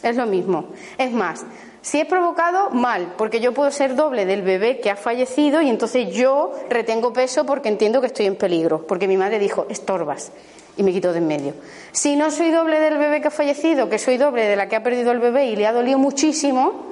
[0.03, 0.65] Es lo mismo.
[0.97, 1.45] Es más,
[1.81, 5.69] si es provocado, mal, porque yo puedo ser doble del bebé que ha fallecido y
[5.69, 10.31] entonces yo retengo peso porque entiendo que estoy en peligro, porque mi madre dijo, estorbas,
[10.77, 11.53] y me quito de en medio.
[11.91, 14.75] Si no soy doble del bebé que ha fallecido, que soy doble de la que
[14.75, 16.91] ha perdido el bebé y le ha dolido muchísimo,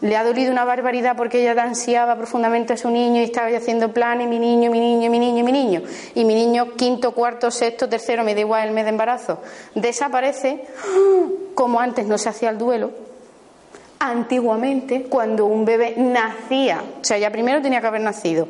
[0.00, 3.92] le ha dolido una barbaridad porque ella ansiaba profundamente a su niño y estaba haciendo
[3.92, 5.82] planes, mi niño, mi niño, mi niño, mi niño.
[6.14, 9.40] Y mi niño, quinto, cuarto, sexto, tercero, me da igual el mes de embarazo,
[9.74, 10.64] desaparece,
[11.54, 13.07] como antes no se hacía el duelo,
[14.00, 18.48] Antiguamente, cuando un bebé nacía, o sea, ya primero tenía que haber nacido,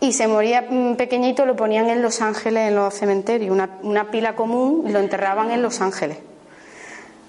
[0.00, 4.34] y se moría mm, pequeñito, lo ponían en Los Ángeles, en los cementerios, una, pila
[4.34, 6.18] común, y lo enterraban en Los Ángeles.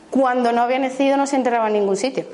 [0.09, 2.25] Cuando no había nacido, no se enterraba en ningún sitio.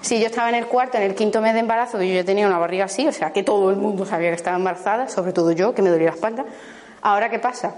[0.00, 2.48] Si yo estaba en el cuarto, en el quinto mes de embarazo, yo ya tenía
[2.48, 5.52] una barriga así, o sea, que todo el mundo sabía que estaba embarazada, sobre todo
[5.52, 6.44] yo, que me dolía la espalda.
[7.00, 7.76] Ahora, ¿qué pasa?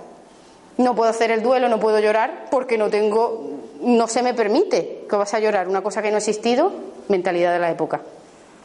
[0.79, 3.51] No puedo hacer el duelo, no puedo llorar porque no tengo,
[3.87, 6.73] no se me permite que vas a llorar una cosa que no ha existido,
[7.09, 8.01] mentalidad de la época.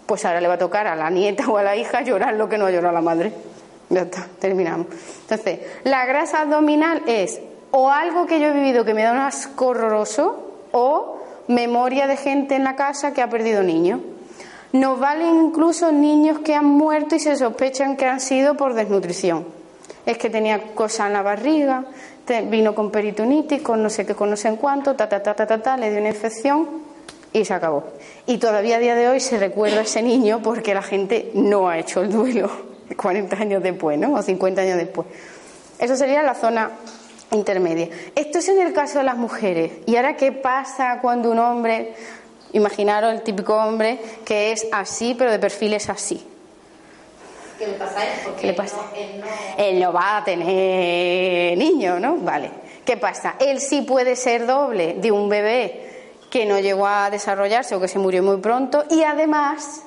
[0.07, 2.49] Pues ahora le va a tocar a la nieta o a la hija llorar lo
[2.49, 3.31] que no ha llorado la madre.
[3.89, 4.87] Ya está, terminamos.
[5.21, 9.19] Entonces, la grasa abdominal es o algo que yo he vivido que me da un
[9.19, 14.01] asco horroroso o memoria de gente en la casa que ha perdido niños.
[14.73, 19.45] Nos valen incluso niños que han muerto y se sospechan que han sido por desnutrición
[20.05, 21.85] es que tenía cosas en la barriga,
[22.49, 25.35] vino con peritonitis, con no sé qué, con no sé en cuánto, ta, ta, ta,
[25.35, 26.67] ta, ta, ta, le dio una infección
[27.33, 27.83] y se acabó.
[28.25, 31.69] Y todavía a día de hoy se recuerda a ese niño porque la gente no
[31.69, 32.49] ha hecho el duelo
[32.97, 34.13] 40 años después, ¿no?
[34.13, 35.07] O 50 años después.
[35.79, 36.71] Eso sería la zona
[37.31, 37.89] intermedia.
[38.15, 39.71] Esto es en el caso de las mujeres.
[39.85, 41.93] ¿Y ahora qué pasa cuando un hombre,
[42.53, 46.25] imaginaros el típico hombre que es así, pero de perfil es así?
[47.61, 48.11] ¿Qué le pasa a él?
[48.39, 48.77] ¿Qué le pasa?
[49.55, 49.93] Él no...
[49.93, 52.15] va a tener niño, ¿no?
[52.17, 52.49] Vale.
[52.83, 53.35] ¿Qué pasa?
[53.39, 57.87] Él sí puede ser doble de un bebé que no llegó a desarrollarse o que
[57.87, 59.83] se murió muy pronto y además,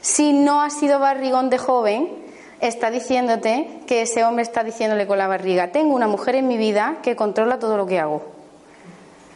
[0.00, 2.08] si no ha sido barrigón de joven,
[2.62, 6.56] está diciéndote que ese hombre está diciéndole con la barriga, tengo una mujer en mi
[6.56, 8.24] vida que controla todo lo que hago.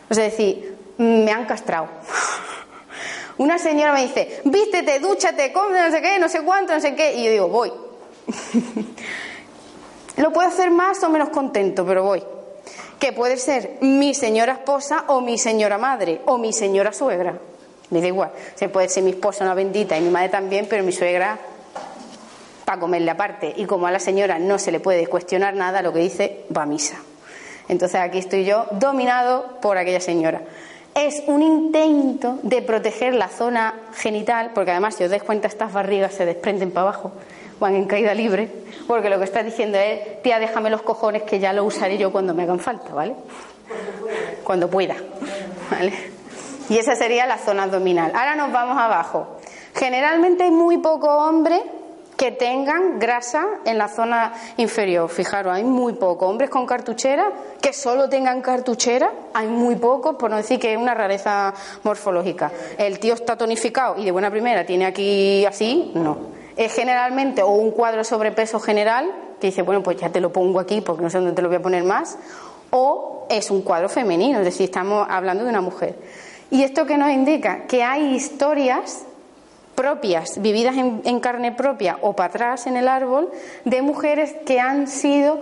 [0.09, 1.89] Es decir, me han castrado.
[3.37, 6.95] Una señora me dice, vístete, dúchate, come, no sé qué, no sé cuánto, no sé
[6.95, 7.15] qué.
[7.15, 7.73] Y yo digo, voy.
[10.17, 12.23] Lo puedo hacer más o menos contento, pero voy.
[13.01, 17.39] Que puede ser mi señora esposa o mi señora madre o mi señora suegra.
[17.91, 18.31] Me da igual.
[18.55, 21.39] Se puede ser mi esposa una bendita y mi madre también, pero mi suegra
[22.65, 23.53] para comerle aparte.
[23.57, 26.63] Y como a la señora no se le puede cuestionar nada, lo que dice va
[26.63, 26.97] a misa.
[27.69, 30.43] Entonces aquí estoy yo dominado por aquella señora
[30.95, 35.73] es un intento de proteger la zona genital, porque además, si os dais cuenta, estas
[35.73, 37.13] barrigas se desprenden para abajo,
[37.61, 38.49] van en caída libre,
[38.87, 42.13] porque lo que está diciendo es, tía, déjame los cojones que ya lo usaré yo
[42.13, 43.15] cuando me hagan falta, ¿vale?
[44.45, 44.97] Cuando pueda,
[45.71, 45.93] ¿vale?
[46.69, 48.13] Y esa sería la zona abdominal.
[48.15, 49.27] Ahora nos vamos abajo.
[49.75, 51.61] Generalmente hay muy poco hombre
[52.17, 55.09] que tengan grasa en la zona inferior.
[55.09, 56.29] Fijaros, hay muy pocos.
[56.29, 60.79] Hombres con cartuchera que solo tengan cartuchera, hay muy pocos, por no decir que es
[60.79, 62.53] una rareza morfológica.
[62.79, 66.19] El tío está tonificado y de buena primera tiene aquí así, no.
[66.57, 70.61] Es generalmente o un cuadro sobrepeso general, que dice, bueno, pues ya te lo pongo
[70.61, 72.17] aquí porque no sé dónde te lo voy a poner más,
[72.71, 75.97] o es un cuadro femenino, es decir, estamos hablando de una mujer.
[76.51, 77.67] ¿Y esto que nos indica?
[77.67, 79.05] Que hay historias
[79.75, 83.31] propias, vividas en, carne propia o para atrás en el árbol,
[83.65, 85.41] de mujeres que han sido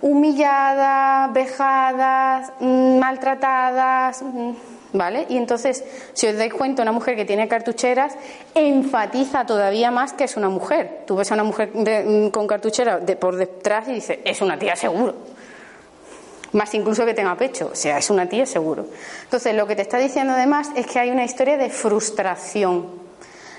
[0.00, 4.50] humilladas, vejadas, mm, maltratadas, mm,
[4.92, 5.26] ¿vale?
[5.28, 8.14] Y entonces, si os dais cuenta, una mujer que tiene cartucheras
[8.54, 11.04] enfatiza todavía más que es una mujer.
[11.06, 14.76] Tú ves a una mujer mm, con cartuchera por detrás y dices, es una tía
[14.76, 15.14] seguro.
[16.52, 18.86] Más incluso que tenga pecho, o sea, es una tía seguro.
[19.24, 23.03] Entonces, lo que te está diciendo además es que hay una historia de frustración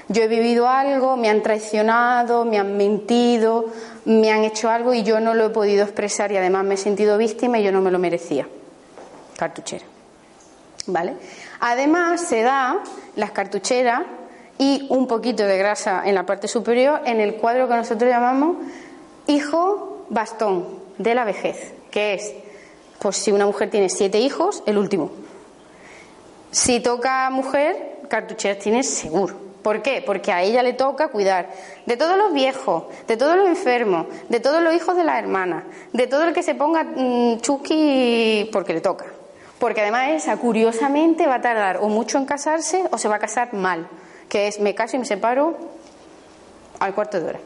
[0.07, 3.65] yo he vivido algo, me han traicionado, me han mentido,
[4.05, 6.77] me han hecho algo y yo no lo he podido expresar y además me he
[6.77, 8.47] sentido víctima y yo no me lo merecía.
[9.37, 9.85] Cartuchera.
[10.87, 11.15] ¿Vale?
[11.59, 12.83] Además se da
[13.15, 14.03] las cartucheras
[14.59, 18.57] y un poquito de grasa en la parte superior en el cuadro que nosotros llamamos
[19.27, 20.67] hijo bastón
[20.99, 22.33] de la vejez, que es,
[22.99, 25.11] pues si una mujer tiene siete hijos, el último.
[26.51, 29.35] Si toca mujer, cartucheras tiene seguro.
[29.65, 30.03] ¿Por qué?
[30.05, 31.49] Porque a ella le toca cuidar
[31.87, 35.63] de todos los viejos, de todos los enfermos, de todos los hijos de las hermanas,
[35.91, 37.39] de todo el que se ponga mmm,
[38.51, 39.05] porque le toca.
[39.57, 43.19] Porque además esa, curiosamente, va a tardar o mucho en casarse o se va a
[43.19, 43.87] casar mal,
[44.29, 45.57] que es me caso y me separo
[46.77, 47.39] al cuarto de hora.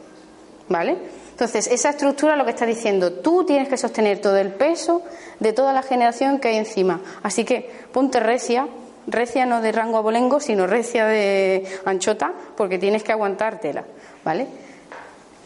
[0.68, 0.98] ¿Vale?
[1.30, 5.00] Entonces, esa estructura lo que está diciendo, tú tienes que sostener todo el peso
[5.38, 7.00] de toda la generación que hay encima.
[7.22, 8.68] Así que ponte recia,
[9.06, 13.84] recia no de rango abolengo, sino recia de anchota, porque tienes que aguantártela.
[14.24, 14.46] ¿Vale?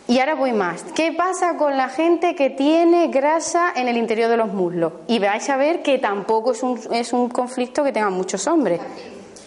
[0.06, 0.82] Y ahora voy más.
[0.94, 4.92] ¿Qué pasa con la gente que tiene grasa en el interior de los muslos?
[5.06, 8.80] Y vais a ver que tampoco es un, es un conflicto que tengan muchos hombres.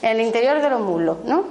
[0.02, 1.44] En el interior de los muslos, ¿no?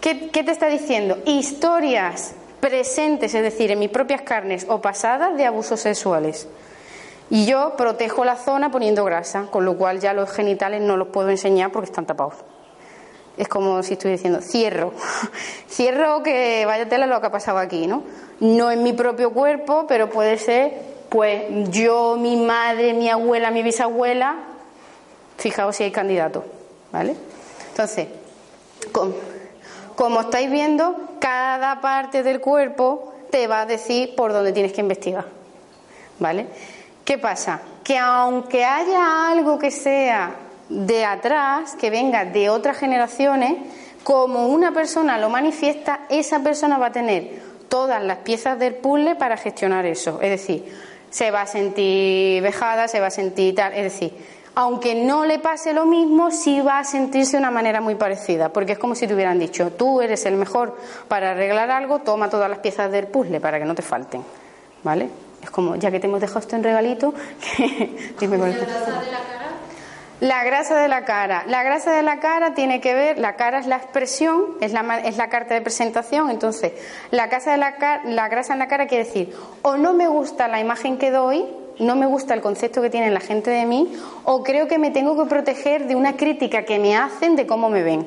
[0.00, 1.18] ¿Qué, ¿Qué te está diciendo?
[1.26, 6.46] Historias presentes, es decir, en mis propias carnes o pasadas de abusos sexuales.
[7.34, 11.08] Y yo protejo la zona poniendo grasa, con lo cual ya los genitales no los
[11.08, 12.34] puedo enseñar porque están tapados.
[13.36, 14.92] Es como si estuviera diciendo, cierro,
[15.68, 18.04] cierro que vaya tela lo que ha pasado aquí, ¿no?
[18.38, 23.64] No en mi propio cuerpo, pero puede ser, pues yo, mi madre, mi abuela, mi
[23.64, 24.36] bisabuela,
[25.36, 26.44] fijaos si hay candidato,
[26.92, 27.16] ¿vale?
[27.70, 28.06] Entonces,
[29.96, 34.82] como estáis viendo, cada parte del cuerpo te va a decir por dónde tienes que
[34.82, 35.24] investigar,
[36.20, 36.46] ¿vale?
[37.04, 37.60] ¿Qué pasa?
[37.82, 40.36] Que aunque haya algo que sea
[40.70, 43.54] de atrás, que venga de otras generaciones,
[44.02, 49.16] como una persona lo manifiesta, esa persona va a tener todas las piezas del puzzle
[49.16, 50.18] para gestionar eso.
[50.22, 50.64] Es decir,
[51.10, 53.74] se va a sentir vejada, se va a sentir tal.
[53.74, 54.12] Es decir,
[54.54, 58.50] aunque no le pase lo mismo, sí va a sentirse de una manera muy parecida,
[58.50, 60.76] porque es como si te hubieran dicho, tú eres el mejor
[61.08, 64.22] para arreglar algo, toma todas las piezas del puzzle para que no te falten.
[64.82, 65.08] ¿Vale?
[65.44, 67.12] Es como, ya que te hemos dejado esto en regalito,
[67.56, 68.14] que...
[68.18, 68.64] dime con esto.
[70.20, 71.44] La grasa de la cara.
[71.48, 75.00] La grasa de la cara tiene que ver, la cara es la expresión, es la,
[75.00, 76.72] es la carta de presentación, entonces
[77.10, 77.74] la, casa de la,
[78.06, 81.44] la grasa en la cara quiere decir o no me gusta la imagen que doy,
[81.78, 83.92] no me gusta el concepto que tiene la gente de mí,
[84.24, 87.68] o creo que me tengo que proteger de una crítica que me hacen de cómo
[87.68, 88.06] me ven.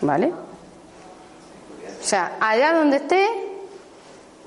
[0.00, 0.32] ¿Vale?
[2.00, 3.28] O sea, allá donde esté,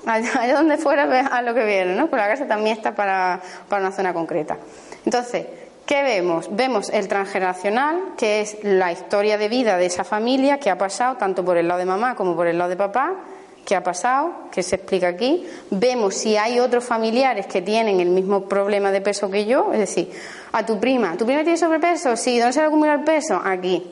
[0.06, 2.08] allá, donde fuera, a lo que viene, ¿no?
[2.08, 4.58] Pues la grasa también está para, para una zona concreta.
[5.04, 5.46] Entonces,
[5.90, 6.46] ¿Qué vemos?
[6.52, 11.16] Vemos el transgeneracional, que es la historia de vida de esa familia que ha pasado
[11.16, 13.16] tanto por el lado de mamá como por el lado de papá,
[13.64, 15.44] que ha pasado, que se explica aquí.
[15.70, 19.80] Vemos si hay otros familiares que tienen el mismo problema de peso que yo, es
[19.80, 20.12] decir,
[20.52, 22.16] a tu prima, ¿tu prima tiene sobrepeso?
[22.16, 23.40] Sí, ¿dónde se le acumula el peso?
[23.42, 23.82] Aquí.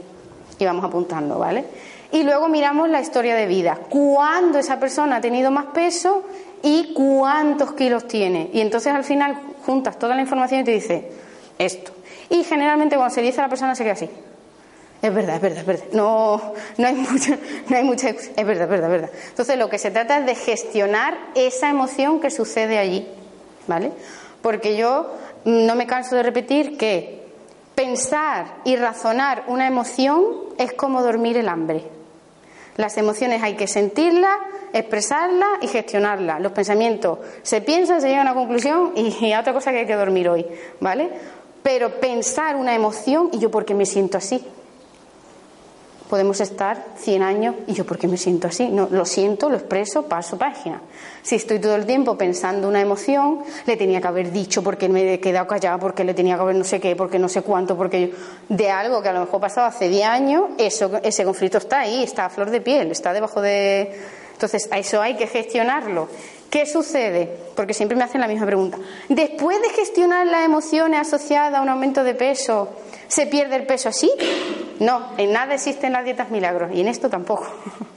[0.56, 1.64] Y vamos apuntando, ¿vale?
[2.10, 3.78] Y luego miramos la historia de vida.
[3.88, 6.24] ¿Cuándo esa persona ha tenido más peso
[6.62, 8.50] y cuántos kilos tiene?
[8.52, 11.12] Y entonces al final juntas toda la información y te dice,
[11.58, 11.92] esto.
[12.30, 14.08] Y generalmente cuando se dice a la persona se queda así.
[15.00, 15.84] Es verdad, es verdad, es verdad.
[15.92, 17.38] No, no hay mucha,
[17.68, 19.10] no hay mucha, es verdad, es verdad, es verdad.
[19.28, 23.06] Entonces lo que se trata es de gestionar esa emoción que sucede allí,
[23.66, 23.92] ¿vale?
[24.42, 25.12] Porque yo
[25.44, 27.22] no me canso de repetir que
[27.74, 30.24] pensar y razonar una emoción
[30.58, 31.97] es como dormir el hambre.
[32.78, 34.38] Las emociones hay que sentirlas,
[34.72, 36.40] expresarlas y gestionarlas.
[36.40, 39.80] Los pensamientos se piensan, se llega a una conclusión y, y a otra cosa que
[39.80, 40.46] hay que dormir hoy,
[40.80, 41.10] ¿vale?
[41.62, 44.42] pero pensar una emoción y yo porque me siento así.
[46.08, 48.68] Podemos estar 100 años y yo porque me siento así.
[48.68, 50.80] No, lo siento, lo expreso, paso página.
[51.22, 55.14] Si estoy todo el tiempo pensando una emoción, le tenía que haber dicho porque me
[55.14, 57.76] he quedado callada, porque le tenía que haber no sé qué, porque no sé cuánto,
[57.76, 58.16] porque yo...
[58.48, 62.02] de algo que a lo mejor pasado hace 10 años, eso, ese conflicto está ahí,
[62.02, 63.92] está a flor de piel, está debajo de.
[64.32, 66.08] Entonces, a eso hay que gestionarlo.
[66.48, 67.30] ¿Qué sucede?
[67.54, 68.78] Porque siempre me hacen la misma pregunta.
[69.08, 72.70] Después de gestionar las emociones asociadas a un aumento de peso,
[73.08, 74.10] ¿se pierde el peso así?
[74.80, 77.46] No, en nada existen las dietas milagros y en esto tampoco.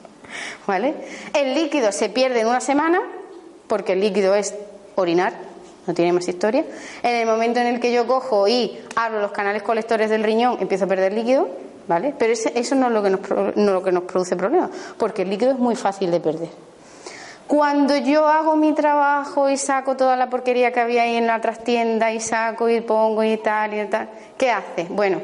[0.67, 0.95] ¿Vale?
[1.33, 3.01] El líquido se pierde en una semana,
[3.67, 4.55] porque el líquido es
[4.95, 5.33] orinar,
[5.87, 6.65] no tiene más historia.
[7.03, 10.57] En el momento en el que yo cojo y abro los canales colectores del riñón,
[10.59, 11.49] empiezo a perder líquido,
[11.87, 12.13] ¿vale?
[12.17, 15.29] Pero eso no es lo que nos, no lo que nos produce problemas, porque el
[15.29, 16.70] líquido es muy fácil de perder.
[17.51, 21.41] Cuando yo hago mi trabajo y saco toda la porquería que había ahí en la
[21.41, 24.87] trastienda y saco y pongo y tal y tal, ¿qué hace?
[24.89, 25.19] Bueno,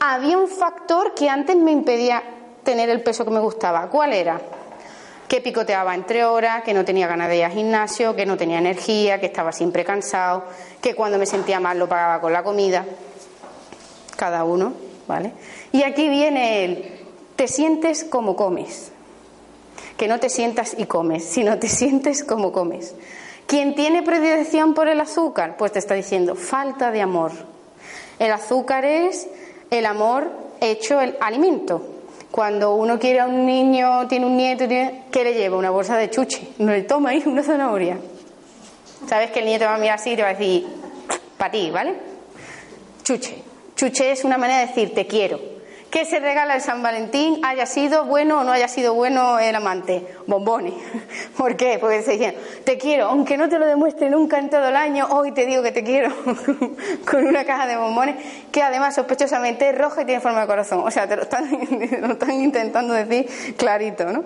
[0.00, 2.24] había un factor que antes me impedía
[2.64, 3.86] tener el peso que me gustaba.
[3.86, 4.40] ¿Cuál era?
[5.28, 8.58] Que picoteaba entre horas, que no tenía ganas de ir al gimnasio, que no tenía
[8.58, 10.46] energía, que estaba siempre cansado,
[10.80, 12.84] que cuando me sentía mal lo pagaba con la comida.
[14.16, 14.72] Cada uno,
[15.06, 15.34] ¿vale?
[15.70, 17.06] Y aquí viene el,
[17.36, 18.90] te sientes como comes
[20.00, 22.94] que no te sientas y comes, sino te sientes como comes.
[23.46, 27.32] Quien tiene predilección por el azúcar, pues te está diciendo falta de amor.
[28.18, 29.28] El azúcar es
[29.70, 30.30] el amor
[30.62, 31.82] hecho el alimento.
[32.30, 35.58] Cuando uno quiere a un niño, tiene un nieto, ¿qué le lleva?
[35.58, 36.48] Una bolsa de chuche.
[36.56, 37.98] No le toma ahí una zanahoria.
[39.06, 40.66] Sabes que el niño te va a mirar así y te va a decir,
[41.36, 41.92] para ti, ¿vale?
[43.02, 43.36] Chuche.
[43.76, 45.59] Chuche es una manera de decir te quiero.
[45.90, 47.40] ¿Qué se regala el San Valentín?
[47.44, 50.06] Haya sido bueno o no haya sido bueno el amante.
[50.28, 50.74] Bombones.
[51.36, 51.78] ¿Por qué?
[51.80, 55.08] Porque se dicen, te quiero, aunque no te lo demuestre nunca en todo el año,
[55.10, 56.14] hoy te digo que te quiero
[57.10, 58.16] con una caja de bombones
[58.52, 60.82] que además sospechosamente es roja y tiene forma de corazón.
[60.84, 61.50] O sea, te lo están,
[62.02, 64.22] lo están intentando decir clarito, ¿no?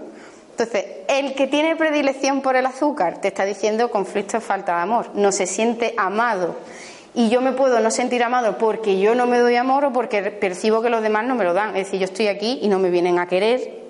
[0.51, 5.11] Entonces, el que tiene predilección por el azúcar te está diciendo conflicto, falta de amor,
[5.15, 6.57] no se siente amado.
[7.15, 10.23] Y yo me puedo no sentir amado porque yo no me doy amor o porque
[10.23, 11.71] percibo que los demás no me lo dan.
[11.77, 13.83] Es decir, yo estoy aquí y no me vienen a querer,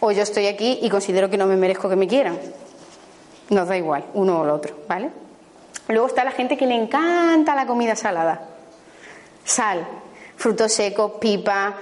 [0.00, 2.38] o yo estoy aquí y considero que no me merezco que me quieran.
[3.50, 5.10] Nos da igual, uno o el otro, ¿vale?
[5.88, 8.40] Luego está la gente que le encanta la comida salada.
[9.44, 9.86] Sal,
[10.36, 11.76] frutos secos, pipa,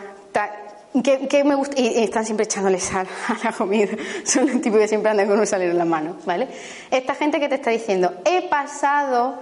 [1.02, 1.80] ¿Qué, me gusta?
[1.80, 3.96] Y, están siempre echándole sal a la comida.
[4.24, 6.46] Son los tipos que siempre andan con un salero en la mano, ¿vale?
[6.90, 9.40] Esta gente que te está diciendo, he pasado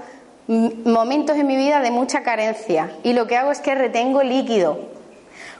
[0.49, 4.93] momentos en mi vida de mucha carencia y lo que hago es que retengo líquido.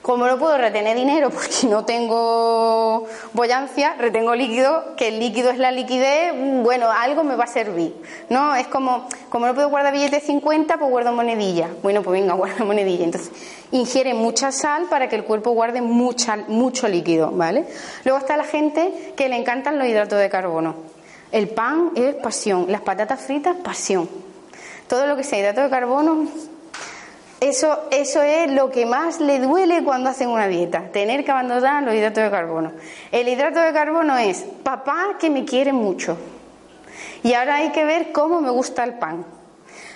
[0.01, 5.57] Como no puedo retener dinero porque no tengo boyancia, retengo líquido, que el líquido es
[5.57, 7.95] la liquidez, bueno, algo me va a servir.
[8.29, 8.53] ¿No?
[8.53, 11.69] Es como, como no puedo guardar billetes de 50, pues guardo monedilla.
[11.81, 13.05] Bueno, pues venga, guardo monedilla.
[13.05, 13.31] Entonces,
[13.71, 17.65] ingiere mucha sal para que el cuerpo guarde mucha, mucho líquido, ¿vale?
[18.03, 20.75] Luego está la gente que le encantan los hidratos de carbono.
[21.31, 24.22] El pan es pasión, las patatas fritas, pasión.
[24.93, 26.27] Todo lo que sea hidrato de carbono,
[27.39, 31.81] eso, eso es lo que más le duele cuando hacen una dieta, tener que abandonar
[31.81, 32.73] los hidratos de carbono.
[33.11, 36.15] El hidrato de carbono es papá que me quiere mucho.
[37.23, 39.25] Y ahora hay que ver cómo me gusta el pan.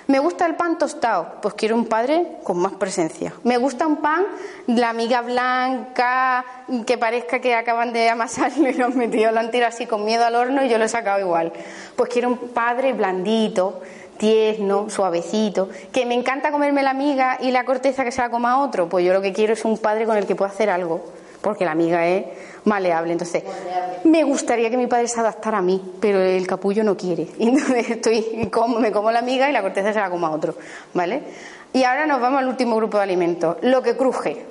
[0.08, 3.34] Me gusta el pan tostado, pues quiero un padre con más presencia.
[3.43, 4.26] Me gusta un pan,
[4.66, 6.43] la miga blanca,
[6.88, 10.06] que parezca que acaban de amasarlo y lo han metido, lo han tirado así con
[10.06, 11.54] miedo al horno y yo lo he sacado igual.
[11.95, 13.82] Pues quiero un padre blandito,
[14.18, 18.61] tierno, suavecito, que me encanta comerme la miga y la corteza que se la coma
[18.61, 21.03] otro, pues yo lo que quiero es un padre con el que pueda hacer algo,
[21.41, 22.26] porque la miga es
[22.65, 23.13] maleable.
[23.13, 23.43] Entonces,
[24.03, 27.28] me gustaría que mi padre se adaptara a mí, pero el capullo no quiere.
[27.39, 30.55] Entonces estoy como, me como la miga y la corteza se la coma otro,
[30.93, 31.24] ¿vale?
[31.74, 34.45] Y ahora nos vamos al último grupo de alimentos, lo que cruje,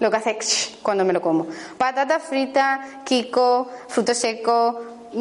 [0.00, 0.38] lo que hace
[0.82, 1.46] cuando me lo como.
[1.76, 4.76] Patatas fritas, kiko, frutos secos,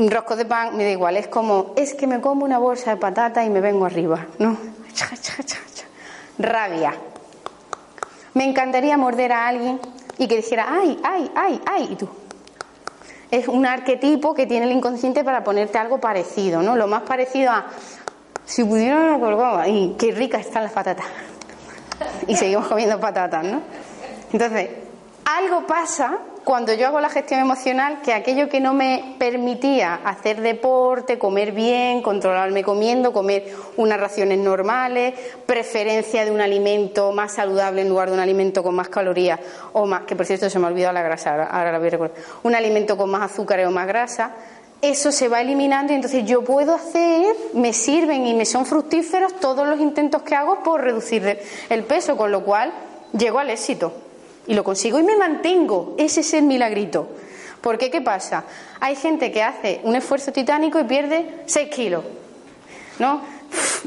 [0.09, 2.97] rosco de pan, me da igual, es como, es que me como una bolsa de
[2.97, 4.57] patata y me vengo arriba, ¿no?
[6.39, 6.93] Rabia.
[8.33, 9.79] Me encantaría morder a alguien
[10.17, 12.09] y que dijera, ay, ay, ay, ay, y tú.
[13.31, 16.75] Es un arquetipo que tiene el inconsciente para ponerte algo parecido, ¿no?
[16.75, 17.67] Lo más parecido a,
[18.45, 21.05] si pudiera lo colgaba, y qué ricas están las patatas.
[22.27, 23.61] Y seguimos comiendo patatas, ¿no?
[24.31, 24.69] Entonces,
[25.25, 30.39] algo pasa cuando yo hago la gestión emocional que aquello que no me permitía hacer
[30.39, 35.13] deporte, comer bien, controlarme comiendo, comer unas raciones normales,
[35.45, 39.41] preferencia de un alimento más saludable en lugar de un alimento con más calorías
[39.73, 41.91] o más, que por cierto se me ha olvidado la grasa, ahora, la voy a
[41.91, 44.31] recordar, un alimento con más azúcar o más grasa,
[44.81, 47.25] eso se va eliminando y entonces yo puedo hacer,
[47.55, 52.15] me sirven y me son fructíferos todos los intentos que hago por reducir el peso,
[52.15, 52.71] con lo cual
[53.11, 54.06] llego al éxito
[54.47, 55.95] y lo consigo y me mantengo.
[55.97, 57.09] Ese es el milagrito.
[57.61, 58.43] Porque, ¿qué pasa?
[58.79, 62.03] Hay gente que hace un esfuerzo titánico y pierde 6 kilos.
[62.99, 63.21] ¿No?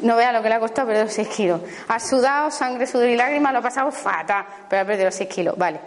[0.03, 1.61] No vea lo que le ha costado perder 6 kilos.
[1.89, 5.29] Ha sudado, sangre, sudor y lágrimas, lo ha pasado fatal, pero ha perdido los 6
[5.29, 5.57] kilos.
[5.57, 5.81] Vale.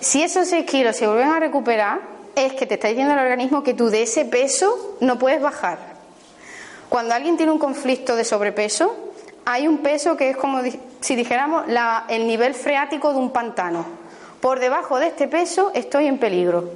[0.00, 2.00] Si esos 6 kilos se vuelven a recuperar,
[2.34, 5.78] es que te está diciendo el organismo que tú de ese peso no puedes bajar.
[6.88, 9.09] Cuando alguien tiene un conflicto de sobrepeso,
[9.50, 10.60] hay un peso que es como
[11.00, 11.64] si dijéramos
[12.08, 13.84] el nivel freático de un pantano.
[14.40, 16.70] Por debajo de este peso estoy en peligro.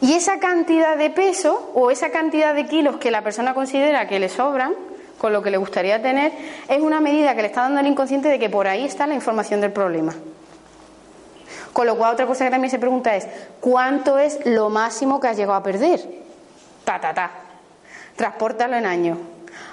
[0.00, 4.18] Y esa cantidad de peso o esa cantidad de kilos que la persona considera que
[4.18, 4.74] le sobran,
[5.18, 6.32] con lo que le gustaría tener,
[6.68, 9.14] es una medida que le está dando al inconsciente de que por ahí está la
[9.14, 10.14] información del problema.
[11.72, 13.26] Con lo cual, otra cosa que también se pregunta es,
[13.60, 16.00] ¿cuánto es lo máximo que has llegado a perder?
[16.84, 17.30] Ta, ta, ta.
[18.16, 19.18] Transportalo en años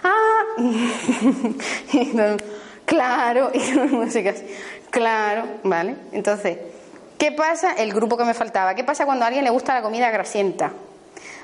[0.04, 0.43] ¡ah!
[2.86, 4.34] claro, y música
[4.93, 5.95] claro, ¿vale?
[6.12, 6.58] Entonces,
[7.18, 7.74] ¿qué pasa?
[7.74, 8.76] El grupo que me faltaba.
[8.76, 10.72] ¿Qué pasa cuando a alguien le gusta la comida grasienta?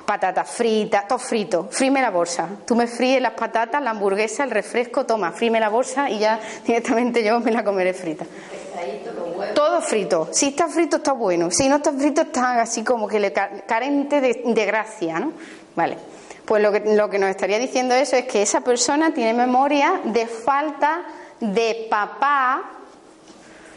[0.05, 2.47] Patatas fritas, todo frito, frime la bolsa.
[2.66, 6.39] Tú me fríes las patatas, la hamburguesa, el refresco, toma, frime la bolsa y ya
[6.66, 8.26] directamente yo me la comeré frita.
[9.55, 10.30] Todo frito.
[10.32, 11.49] Si está frito está bueno.
[11.49, 15.34] Si no está frito está así como que le carente de, de gracia, ¿no?
[15.76, 15.97] Vale.
[16.50, 20.02] Pues lo que, lo que nos estaría diciendo eso es que esa persona tiene memoria
[20.04, 21.04] de falta
[21.39, 22.72] de papá,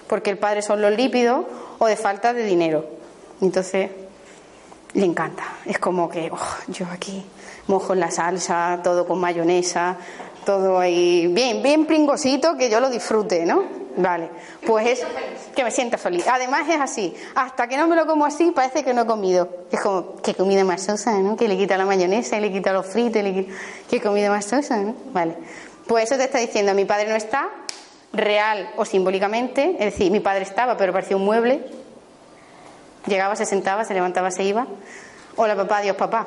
[0.06, 1.44] porque el padre son los lípidos,
[1.78, 2.86] o de falta de dinero.
[3.42, 3.90] Entonces,
[4.94, 5.44] le encanta.
[5.66, 7.22] Es como que oh, yo aquí
[7.66, 9.98] mojo en la salsa, todo con mayonesa,
[10.46, 13.81] todo ahí bien, bien pringosito, que yo lo disfrute, ¿no?
[13.96, 14.30] Vale,
[14.66, 15.06] pues es
[15.54, 16.26] que me sienta feliz.
[16.26, 19.48] Además es así, hasta que no me lo como así parece que no he comido.
[19.70, 21.36] Es como, qué comida más sosa, ¿no?
[21.36, 23.54] Que le quita la mayonesa, y le quita los fritos, le quita...
[23.90, 24.94] qué comida más sosa, ¿no?
[25.12, 25.36] Vale,
[25.86, 27.48] pues eso te está diciendo, mi padre no está,
[28.12, 31.64] real o simbólicamente, es decir, mi padre estaba pero parecía un mueble,
[33.06, 34.66] llegaba, se sentaba, se levantaba, se iba.
[35.36, 36.26] Hola papá, Dios papá.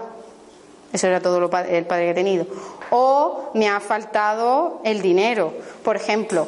[0.92, 2.46] Eso era todo lo el padre que he tenido.
[2.90, 5.54] O me ha faltado el dinero.
[5.84, 6.48] Por ejemplo,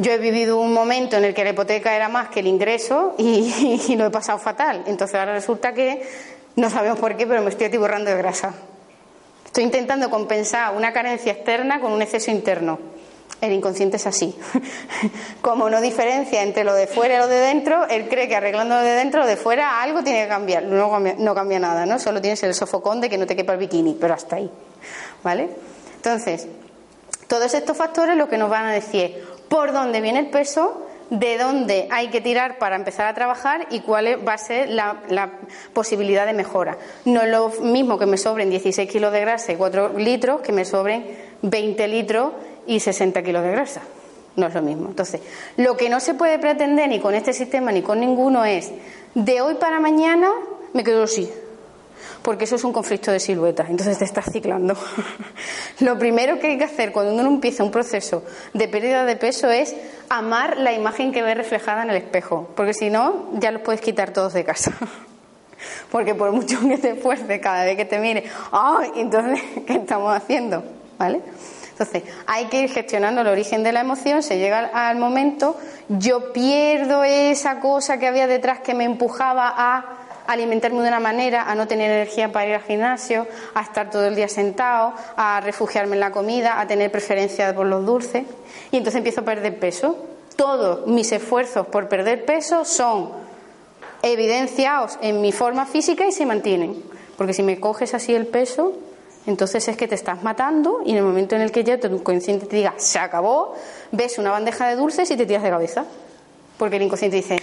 [0.00, 3.14] yo he vivido un momento en el que la hipoteca era más que el ingreso
[3.18, 4.84] y, lo he pasado fatal.
[4.86, 6.02] Entonces ahora resulta que
[6.56, 8.54] no sabemos por qué, pero me estoy atiborrando de grasa.
[9.44, 12.78] Estoy intentando compensar una carencia externa con un exceso interno.
[13.40, 14.36] El inconsciente es así.
[15.40, 18.76] Como no diferencia entre lo de fuera y lo de dentro, él cree que arreglando
[18.76, 20.64] lo de dentro, lo de fuera, algo tiene que cambiar.
[20.64, 21.98] No cambia, nada, ¿no?
[21.98, 24.50] Solo tienes el sofocón de que no te quepa el bikini, pero hasta ahí.
[25.24, 25.48] ¿Vale?
[25.96, 26.46] Entonces,
[27.26, 31.36] todos estos factores lo que nos van a decir por dónde viene el peso, de
[31.36, 35.32] dónde hay que tirar para empezar a trabajar y cuál va a ser la,
[35.74, 36.78] posibilidad de mejora.
[37.04, 40.52] No es lo mismo que me sobren 16 kilos de grasa y 4 litros que
[40.52, 41.04] me sobren
[41.42, 42.32] 20 litros
[42.68, 43.82] y 60 kilos de grasa.
[44.36, 44.88] No es lo mismo.
[44.88, 45.20] Entonces,
[45.56, 48.70] lo que no se puede pretender ni con este sistema ni con ninguno es
[49.14, 50.30] de hoy para mañana
[50.72, 51.28] me quedo así
[52.22, 54.76] porque eso es un conflicto de silueta, entonces te estás ciclando.
[55.80, 59.48] Lo primero que hay que hacer cuando uno empieza un proceso de pérdida de peso
[59.50, 59.74] es
[60.08, 63.80] amar la imagen que ve reflejada en el espejo, porque si no, ya los puedes
[63.80, 64.72] quitar todos de casa.
[65.90, 68.92] Porque por mucho que te esfuerces cada vez que te mire, ¡ay!
[68.96, 70.64] entonces, ¿qué estamos haciendo?
[70.98, 71.20] ¿Vale?
[71.72, 75.58] Entonces, hay que ir gestionando el origen de la emoción, se llega al momento,
[75.88, 79.99] yo pierdo esa cosa que había detrás que me empujaba a
[80.32, 84.06] alimentarme de una manera, a no tener energía para ir al gimnasio, a estar todo
[84.06, 88.24] el día sentado, a refugiarme en la comida, a tener preferencia por los dulces.
[88.70, 89.96] Y entonces empiezo a perder peso.
[90.36, 93.10] Todos mis esfuerzos por perder peso son
[94.02, 96.82] evidenciados en mi forma física y se mantienen.
[97.16, 98.72] Porque si me coges así el peso,
[99.26, 102.02] entonces es que te estás matando y en el momento en el que ya tu
[102.02, 103.54] consciente te diga se acabó,
[103.92, 105.84] ves una bandeja de dulces y te tiras de cabeza.
[106.56, 107.38] Porque el inconsciente dice,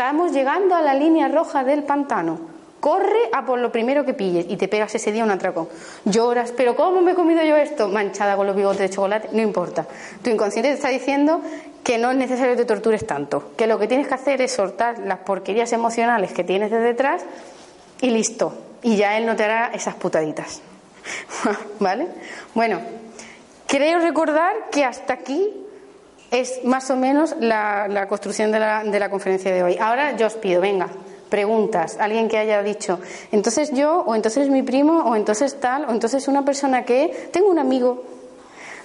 [0.00, 2.40] Estamos llegando a la línea roja del pantano.
[2.80, 5.68] Corre a por lo primero que pilles y te pegas ese día un atracón.
[6.06, 7.86] Lloras, pero ¿cómo me he comido yo esto?
[7.86, 9.86] Manchada con los bigotes de chocolate, no importa.
[10.22, 11.42] Tu inconsciente te está diciendo
[11.84, 14.52] que no es necesario que te tortures tanto, que lo que tienes que hacer es
[14.52, 17.22] soltar las porquerías emocionales que tienes de detrás
[18.00, 18.54] y listo.
[18.80, 20.62] Y ya él no te hará esas putaditas.
[21.78, 22.06] ¿Vale?
[22.54, 22.80] Bueno,
[23.66, 25.66] creo recordar que hasta aquí
[26.30, 29.76] es más o menos la, construcción de la, de la conferencia de hoy.
[29.78, 30.88] Ahora yo os pido, venga,
[31.28, 33.00] preguntas, alguien que haya dicho,
[33.32, 37.48] entonces yo, o entonces mi primo, o entonces tal, o entonces una persona que tengo
[37.48, 38.04] un amigo,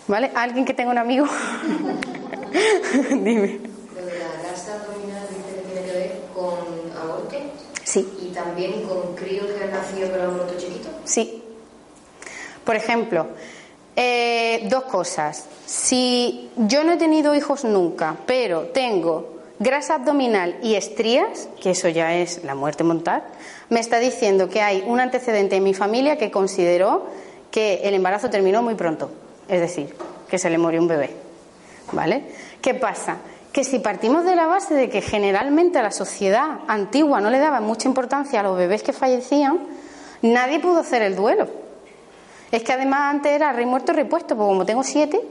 [0.08, 0.32] ¿vale?
[0.36, 1.26] Alguien que tenga un amigo.
[3.10, 3.60] Dime.
[3.96, 7.36] Lo de la grasa abdominal dice que tiene que ver con aborto.
[7.84, 8.08] Sí.
[8.22, 10.90] Y también con críos que han nacido con aborto chiquito.
[11.04, 11.44] Sí.
[12.64, 13.28] Por ejemplo,
[13.96, 15.46] eh, dos cosas.
[15.66, 21.88] Si yo no he tenido hijos nunca, pero tengo grasa abdominal y estrías, que eso
[21.88, 23.26] ya es la muerte montar,
[23.70, 27.06] me está diciendo que hay un antecedente en mi familia que consideró
[27.52, 29.10] que el embarazo terminó muy pronto,
[29.48, 29.96] es decir,
[30.30, 31.12] que se le murió un bebé.
[31.92, 32.24] ¿Vale?
[32.62, 33.18] ¿Qué pasa?
[33.54, 37.40] Que si partimos de la base de que generalmente a la sociedad antigua no le
[37.40, 39.60] daba mucha importancia a los bebés que fallecían,
[40.22, 41.48] nadie pudo hacer el duelo.
[42.52, 45.22] Es que además antes era rey muerto repuesto, porque como tengo siete,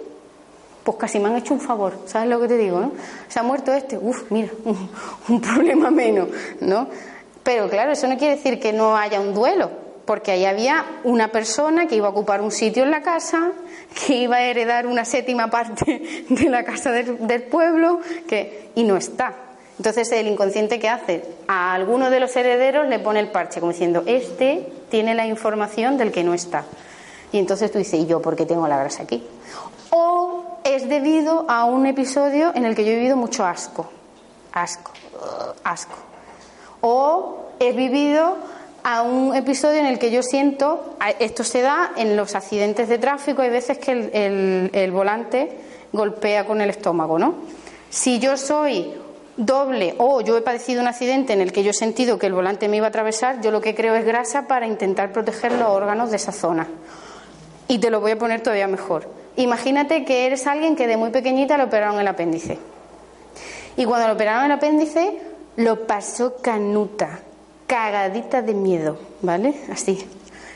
[0.84, 2.78] pues casi me han hecho un favor, ¿sabes lo que te digo?
[2.78, 2.92] No?
[3.28, 4.50] Se ha muerto este, uff, mira,
[5.28, 6.28] un, problema menos,
[6.60, 6.88] ¿no?
[7.42, 9.70] Pero claro, eso no quiere decir que no haya un duelo,
[10.04, 13.52] porque ahí había una persona que iba a ocupar un sitio en la casa,
[14.06, 18.84] que iba a heredar una séptima parte de la casa del, del pueblo, que, y
[18.84, 19.34] no está.
[19.78, 23.72] Entonces el inconsciente que hace a alguno de los herederos le pone el parche, como
[23.72, 26.64] diciendo, este tiene la información del que no está.
[27.34, 29.20] Y entonces tú dices, ¿y yo por qué tengo la grasa aquí?
[29.90, 33.88] O es debido a un episodio en el que yo he vivido mucho asco.
[34.52, 34.92] Asco.
[35.64, 35.96] Asco.
[36.80, 38.36] O he vivido
[38.84, 42.98] a un episodio en el que yo siento, esto se da en los accidentes de
[42.98, 45.58] tráfico, hay veces que el, el volante
[45.92, 47.34] golpea con el estómago, ¿no?
[47.90, 48.94] Si yo soy
[49.36, 52.32] doble o yo he padecido un accidente en el que yo he sentido que el
[52.32, 55.68] volante me iba a atravesar, yo lo que creo es grasa para intentar proteger los
[55.70, 56.68] órganos de esa zona.
[57.68, 59.08] Y te lo voy a poner todavía mejor.
[59.36, 62.58] Imagínate que eres alguien que de muy pequeñita le operaron el apéndice.
[63.76, 65.18] Y cuando le operaron el apéndice,
[65.56, 67.20] lo pasó canuta,
[67.66, 69.54] cagadita de miedo, ¿vale?
[69.70, 70.06] Así.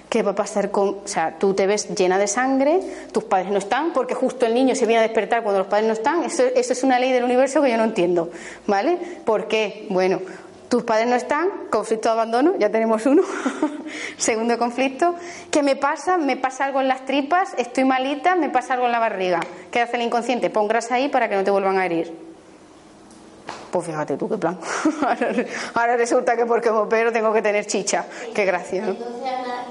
[0.09, 0.88] ¿Qué va a pasar con.?
[0.88, 2.80] O sea, tú te ves llena de sangre,
[3.12, 5.86] tus padres no están, porque justo el niño se viene a despertar cuando los padres
[5.86, 6.24] no están.
[6.24, 8.30] Eso, eso es una ley del universo que yo no entiendo.
[8.66, 8.98] ¿Vale?
[9.26, 9.86] ¿Por qué?
[9.90, 10.20] Bueno,
[10.69, 13.23] tus padres no están, conflicto de abandono, ya tenemos uno.
[14.19, 15.14] Segundo conflicto.
[15.51, 16.19] ¿Qué me pasa?
[16.19, 19.41] Me pasa algo en las tripas, estoy malita, me pasa algo en la barriga.
[19.71, 20.51] ¿Qué hace el inconsciente?
[20.51, 22.14] Pon grasa ahí para que no te vuelvan a herir.
[23.71, 24.59] Pues fíjate tú qué plan.
[25.75, 28.05] Ahora resulta que porque me opero tengo que tener chicha.
[28.35, 28.83] Qué gracia.
[28.83, 28.91] ¿no?
[28.91, 29.64] Entonces, Ana,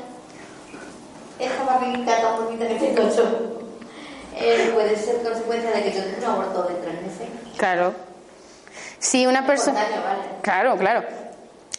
[1.39, 3.23] esta barriguita tan bonita que tengo yo,
[4.35, 7.27] eh, puede ser consecuencia de que yo tengo un aborto de tres meses.
[7.57, 8.06] Claro.
[8.99, 9.79] Si una persona.
[10.41, 11.03] Claro, claro.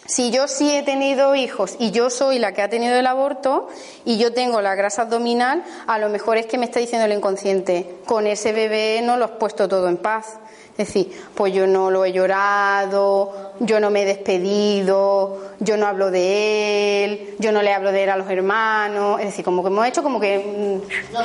[0.08, 3.68] Si yo sí he tenido hijos y yo soy la que ha tenido el aborto
[4.06, 7.12] y yo tengo la grasa abdominal, a lo mejor es que me está diciendo el
[7.12, 10.38] inconsciente, con ese bebé no lo has puesto todo en paz.
[10.78, 15.86] Es decir, pues yo no lo he llorado, yo no me he despedido, yo no
[15.86, 19.20] hablo de él, yo no le hablo de él a los hermanos.
[19.20, 20.38] Es decir, como que hemos hecho como que...
[20.38, 21.18] mm.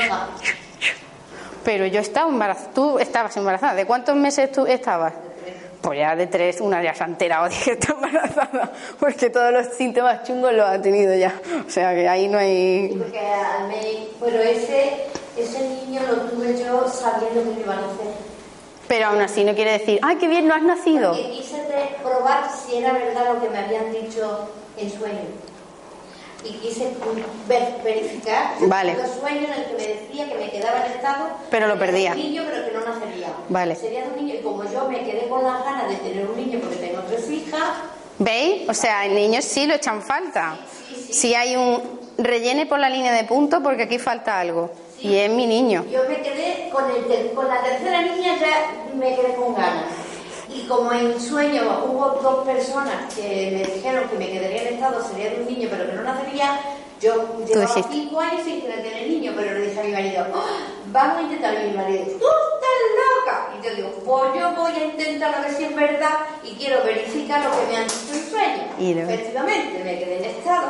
[1.64, 2.72] Pero yo estaba embarazada.
[2.74, 3.76] Tú estabas embarazada.
[3.76, 5.14] ¿De cuántos meses tú estabas?
[5.84, 9.52] Pues ya de tres, una ya se ha enterado de que está embarazada, porque todos
[9.52, 11.34] los síntomas chungos los ha tenido ya.
[11.68, 12.96] O sea que ahí no Sí, hay.
[12.98, 14.94] porque al me- pero ese,
[15.38, 18.08] ese niño lo tuve yo sabiendo que me iban a hacer.
[18.88, 21.12] Pero aún así no quiere decir, ¡ay, qué bien, no has nacido!
[21.12, 21.58] Porque quise
[22.02, 25.20] probar si era verdad lo que me habían dicho en sueño.
[26.46, 26.90] Y quise
[27.48, 28.96] ver- verificar Vale.
[28.96, 31.28] los sueños en el que me decía que me quedaba en estado.
[31.50, 32.12] Pero lo de perdía.
[32.12, 33.28] un niño, pero que no nacería.
[33.50, 33.76] Vale.
[33.76, 34.36] Sería de un niño.
[34.40, 37.30] Y como yo me quedé con las ganas de tener un niño porque tengo tres
[37.30, 37.62] hijas,
[38.20, 38.70] ¿Veis?
[38.70, 40.56] O sea, en niños sí lo echan falta.
[40.88, 41.14] Sí, sí, sí.
[41.14, 44.70] Si hay un rellene por la línea de puntos porque aquí falta algo.
[45.00, 45.84] Y es mi niño.
[45.92, 49.86] yo me quedé con, el ter- con la tercera niña, ya me quedé con ganas.
[50.54, 55.04] Y como en sueño hubo dos personas que me dijeron que me quedaría en estado,
[55.04, 56.60] sería de un niño, pero que no nacería,
[57.02, 57.14] yo
[57.46, 61.18] llevaba cinco años sin querer tener niño, pero le dije a mi marido, "Ah, vamos
[61.18, 63.50] a intentar, mi marido, tú estás loca.
[63.60, 66.84] Y yo digo, pues yo voy a intentar a ver si es verdad y quiero
[66.84, 68.64] verificar lo que me han dicho en sueño.
[68.80, 70.68] Y Efectivamente, me quedé en estado,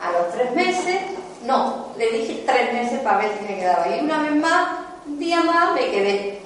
[0.00, 1.00] a los tres meses,
[1.46, 3.88] no, le dije tres meses para ver si me quedaba.
[3.88, 4.68] Y una vez más,
[5.06, 6.43] un día más, me quedé.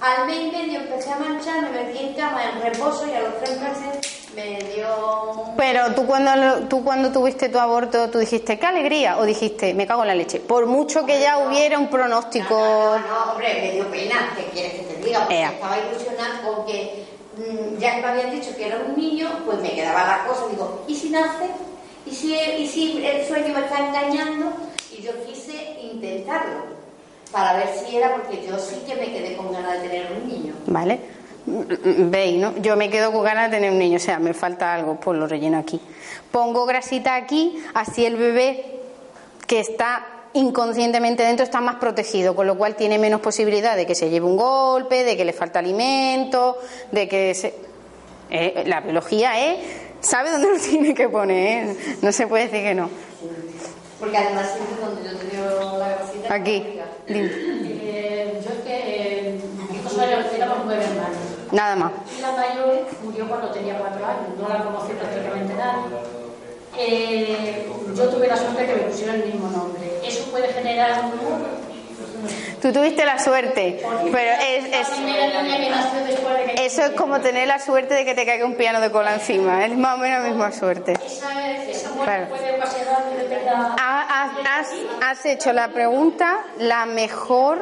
[0.00, 3.20] Al mes y medio empecé a manchar, me metí en cama en reposo y a
[3.20, 5.54] los tres meses me dio...
[5.56, 9.86] Pero tú cuando, tú cuando tuviste tu aborto, tú dijiste, qué alegría, o dijiste, me
[9.86, 10.40] cago en la leche.
[10.40, 12.54] Por mucho que ya hubiera un pronóstico.
[12.54, 15.20] No, no, no, hombre, me dio pena, ¿qué quieres que te diga?
[15.20, 15.52] Porque Ea.
[15.52, 17.04] estaba ilusionada con que,
[17.38, 20.46] mm, ya que me habían dicho que era un niño, pues me quedaba la cosa.
[20.50, 21.46] Digo, ¿y si nace?
[22.04, 24.52] ¿Y si, ¿Y si el sueño me está engañando?
[24.96, 26.75] Y yo quise intentarlo,
[27.32, 30.28] para ver si era, porque yo sí que me quedé con ganas de tener un
[30.28, 30.54] niño.
[30.66, 31.00] ¿Vale?
[31.46, 32.56] Veis, ¿no?
[32.58, 35.18] Yo me quedo con ganas de tener un niño, o sea, me falta algo, pues
[35.18, 35.80] lo relleno aquí.
[36.32, 38.80] Pongo grasita aquí, así el bebé
[39.46, 43.94] que está inconscientemente dentro está más protegido, con lo cual tiene menos posibilidad de que
[43.94, 46.58] se lleve un golpe, de que le falta alimento,
[46.92, 47.54] de que se...
[48.28, 49.58] Eh, la biología es...
[50.00, 51.96] sabe dónde lo tiene que poner, ¿eh?
[52.02, 52.90] no se puede decir que no.
[53.98, 55.44] Porque además siempre donde yo tenía
[55.78, 56.34] la grasita...
[56.34, 56.75] Aquí,
[57.08, 59.40] Eh, yo es que eh,
[60.36, 61.16] éramos nueve hermanos.
[61.52, 61.92] nada más.
[62.18, 65.96] Y la mayor murió cuando tenía cuatro años, no la conocí prácticamente nadie.
[66.78, 70.00] Eh, yo tuve la suerte de que me pusieron el mismo nombre.
[70.04, 71.65] Eso puede generar un...
[72.62, 73.80] Tú tuviste la suerte,
[74.12, 74.88] pero es, es-
[76.60, 79.64] eso es como tener la suerte de que te caiga un piano de cola encima,
[79.64, 80.94] es más o menos la misma suerte.
[83.78, 84.68] Has-
[85.02, 87.58] has hecho la pregunta, la mejor,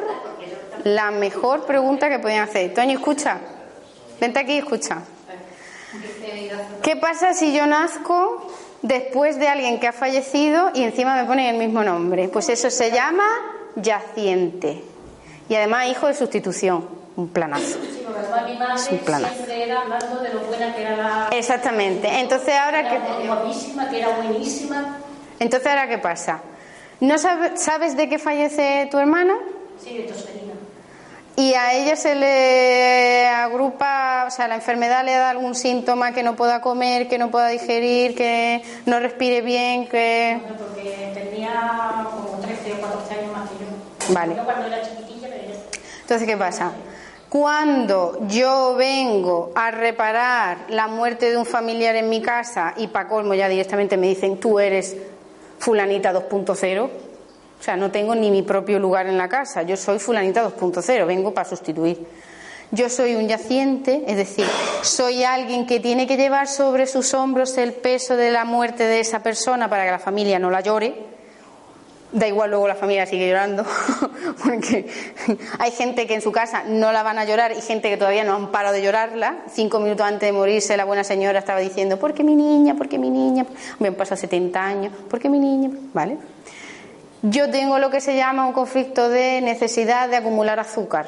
[0.83, 2.73] la mejor pregunta que podían hacer.
[2.73, 3.37] Toño, escucha.
[4.19, 4.99] Vente aquí y escucha.
[6.83, 8.47] ¿Qué pasa si yo nazco
[8.81, 12.27] después de alguien que ha fallecido y encima me ponen el mismo nombre?
[12.29, 13.25] Pues eso se llama
[13.75, 14.83] yaciente.
[15.49, 16.87] Y además hijo de sustitución.
[17.15, 17.77] Un planazo.
[17.81, 18.03] Sí,
[18.45, 19.33] mi madre Es un planazo.
[19.35, 21.29] siempre era hablando de lo buena que era la...
[21.31, 22.09] Exactamente.
[22.19, 23.25] Entonces ahora que...
[23.27, 24.97] Guapísima, que era buenísima.
[25.39, 26.41] Entonces ahora qué pasa.
[26.99, 29.33] ¿No sabe- sabes de qué fallece tu hermana?
[29.81, 30.54] Sí, de tosferina.
[31.37, 36.23] Y a ella se le agrupa, o sea, la enfermedad le da algún síntoma que
[36.23, 40.39] no pueda comer, que no pueda digerir, que no respire bien, que...
[40.57, 44.13] Porque tenía como 13 o 14 años más que yo.
[44.13, 44.35] Vale.
[44.35, 45.53] Yo cuando era chiquitilla, pero.
[46.01, 46.71] Entonces, ¿qué pasa?
[47.27, 53.09] Cuando yo vengo a reparar la muerte de un familiar en mi casa y para
[53.09, 54.95] colmo ya directamente me dicen, tú eres
[55.59, 56.89] fulanita 2.0, o
[57.65, 61.33] sea, no tengo ni mi propio lugar en la casa, yo soy fulanita 2.0, vengo
[61.33, 62.05] para sustituir.
[62.71, 64.45] Yo soy un yaciente, es decir,
[64.81, 68.99] soy alguien que tiene que llevar sobre sus hombros el peso de la muerte de
[68.99, 70.93] esa persona para que la familia no la llore,
[72.11, 73.65] Da igual, luego la familia sigue llorando,
[74.43, 74.87] porque
[75.59, 78.23] hay gente que en su casa no la van a llorar y gente que todavía
[78.23, 79.39] no han parado de llorarla.
[79.51, 82.75] Cinco minutos antes de morirse, la buena señora estaba diciendo, ¿por qué mi niña?
[82.75, 83.45] ¿Por qué mi niña?
[83.79, 85.71] Me han pasado 70 años, ¿por qué mi niña?
[85.93, 86.17] ¿Vale?
[87.29, 91.07] Yo tengo lo que se llama un conflicto de necesidad de acumular azúcar.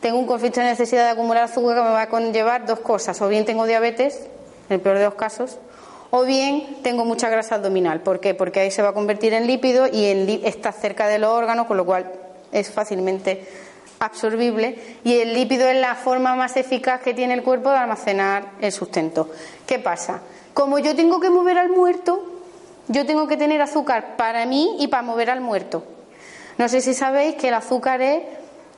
[0.00, 3.18] Tengo un conflicto de necesidad de acumular azúcar que me va a conllevar dos cosas.
[3.22, 4.26] O bien tengo diabetes,
[4.68, 5.56] en el peor de los casos,
[6.10, 8.00] o bien tengo mucha grasa abdominal.
[8.00, 8.34] ¿Por qué?
[8.34, 11.78] Porque ahí se va a convertir en lípido y está cerca de los órganos, con
[11.78, 12.12] lo cual
[12.52, 13.48] es fácilmente
[14.00, 18.52] absorbible y el lípido es la forma más eficaz que tiene el cuerpo de almacenar
[18.60, 19.30] el sustento.
[19.66, 20.20] ¿Qué pasa?
[20.52, 22.27] Como yo tengo que mover al muerto,
[22.88, 25.84] yo tengo que tener azúcar para mí y para mover al muerto.
[26.56, 28.22] No sé si sabéis que el azúcar es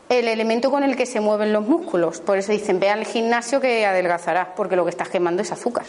[0.08, 2.20] el elemento con el que se mueven los músculos.
[2.20, 5.86] Por eso dicen, ve al gimnasio que adelgazarás, porque lo que estás quemando es azúcar.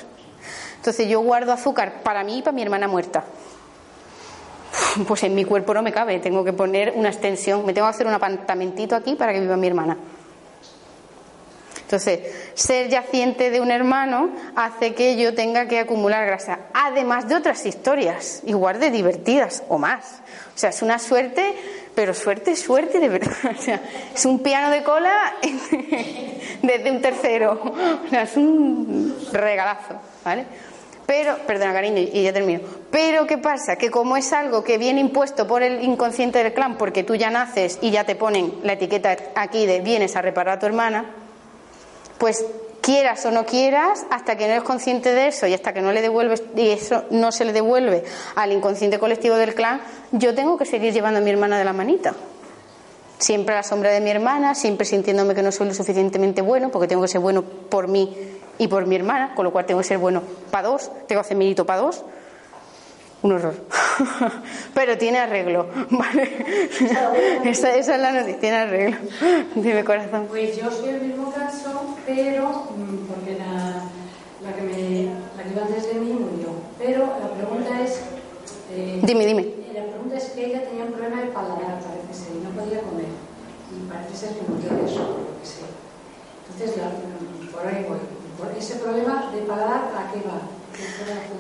[0.78, 3.24] Entonces yo guardo azúcar para mí y para mi hermana muerta.
[5.08, 7.96] Pues en mi cuerpo no me cabe, tengo que poner una extensión, me tengo que
[7.96, 9.98] hacer un apartamentito aquí para que viva mi hermana.
[11.92, 12.22] Entonces,
[12.54, 17.66] ser yaciente de un hermano hace que yo tenga que acumular grasa, además de otras
[17.66, 20.22] historias, igual de divertidas o más.
[20.56, 21.54] O sea, es una suerte,
[21.94, 23.36] pero suerte, suerte de verdad.
[23.60, 23.82] O sea,
[24.16, 25.36] es un piano de cola
[26.62, 27.62] desde un tercero.
[28.06, 30.46] O sea, es un regalazo, ¿vale?
[31.06, 32.62] Pero, perdona cariño, y ya termino.
[32.90, 33.76] Pero ¿qué pasa?
[33.76, 37.30] Que como es algo que viene impuesto por el inconsciente del clan, porque tú ya
[37.30, 41.18] naces y ya te ponen la etiqueta aquí de vienes a reparar a tu hermana,
[42.22, 42.46] pues
[42.82, 45.92] quieras o no quieras, hasta que no eres consciente de eso y hasta que no
[45.92, 48.04] le devuelves y eso no se le devuelve
[48.36, 51.74] al inconsciente colectivo del clan, yo tengo que seguir llevando a mi hermana de la
[51.74, 52.14] manita.
[53.18, 56.70] Siempre a la sombra de mi hermana, siempre sintiéndome que no soy lo suficientemente bueno,
[56.70, 58.16] porque tengo que ser bueno por mí
[58.60, 61.26] y por mi hermana, con lo cual tengo que ser bueno para dos, tengo que
[61.26, 62.04] hacer mérito para dos.
[63.24, 63.54] Un horror.
[64.74, 66.46] Pero tiene arreglo, ¿vale?
[67.46, 68.98] esa, esa, es la noticia, tiene arreglo.
[69.56, 70.26] Dime, corazón.
[70.28, 73.84] Pues yo soy el mismo caso, pero mm, porque la,
[74.42, 75.06] la, que me,
[75.38, 76.50] la que iba antes de mí murió.
[76.80, 78.02] Pero la pregunta es.
[78.72, 79.54] Eh, dime, dime.
[79.74, 82.82] La pregunta es que ella tenía un problema de paladar, parece ser, y no podía
[82.82, 83.06] comer.
[83.70, 85.62] Y parece ser que murió de eso, lo que sé.
[86.50, 86.90] Entonces, la,
[87.52, 88.00] por ahí voy.
[88.58, 90.42] ¿Ese problema de paladar a qué va?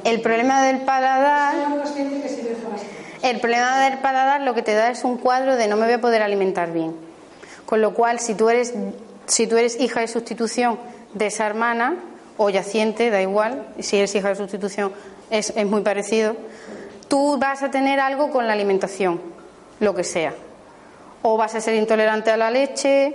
[0.03, 1.55] El problema del paladar.
[3.21, 5.93] El problema del paladar lo que te da es un cuadro de no me voy
[5.93, 6.95] a poder alimentar bien.
[7.65, 8.73] Con lo cual, si tú eres,
[9.27, 10.79] si tú eres hija de sustitución
[11.13, 11.95] de esa hermana,
[12.37, 14.91] o yaciente, da igual, si eres hija de sustitución
[15.29, 16.35] es, es muy parecido,
[17.07, 19.21] tú vas a tener algo con la alimentación,
[19.79, 20.33] lo que sea.
[21.21, 23.13] O vas a ser intolerante a la leche,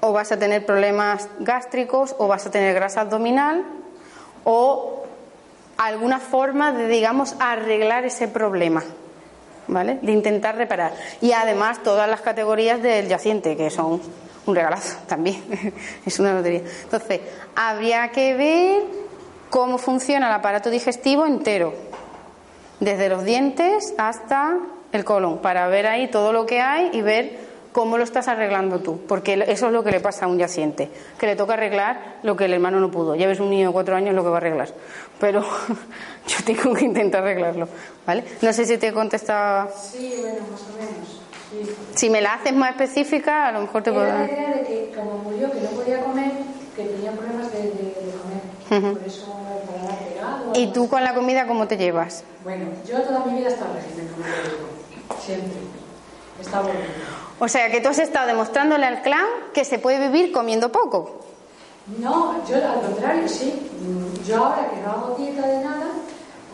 [0.00, 3.64] o vas a tener problemas gástricos, o vas a tener grasa abdominal,
[4.44, 5.04] o
[5.86, 8.82] alguna forma de, digamos, arreglar ese problema,
[9.66, 9.98] ¿vale?
[10.02, 10.92] De intentar reparar.
[11.20, 14.00] Y además todas las categorías del yaciente, que son
[14.46, 15.42] un regalazo también,
[16.06, 16.62] es una lotería.
[16.82, 17.20] Entonces,
[17.54, 18.82] habría que ver
[19.48, 21.74] cómo funciona el aparato digestivo entero,
[22.78, 24.58] desde los dientes hasta
[24.92, 28.80] el colon, para ver ahí todo lo que hay y ver cómo lo estás arreglando
[28.80, 32.18] tú, porque eso es lo que le pasa a un yaciente, que le toca arreglar
[32.22, 33.14] lo que el hermano no pudo.
[33.14, 34.68] Ya ves un niño de cuatro años lo que va a arreglar,
[35.18, 35.42] pero
[36.26, 37.68] yo tengo que intentar arreglarlo,
[38.06, 38.24] ¿vale?
[38.42, 39.70] No sé si te he contestado.
[39.76, 41.20] Sí, bueno, más o menos.
[41.96, 44.06] Si me la haces más específica, a lo mejor te puedo.
[44.06, 46.30] la idea de que, como murió, que no podía comer,
[46.76, 47.70] que tenía problemas de,
[48.68, 48.94] comer.
[48.94, 50.52] Por eso para pegado.
[50.54, 52.22] ¿Y tú con la comida cómo te llevas?
[52.44, 55.18] Bueno, yo toda mi vida he estado régimen, como digo.
[55.20, 55.79] Siempre.
[57.38, 61.20] O sea, que tú has estado demostrándole al clan que se puede vivir comiendo poco.
[61.98, 63.68] No, yo al contrario, sí.
[64.26, 65.86] Yo ahora que no hago dieta de nada,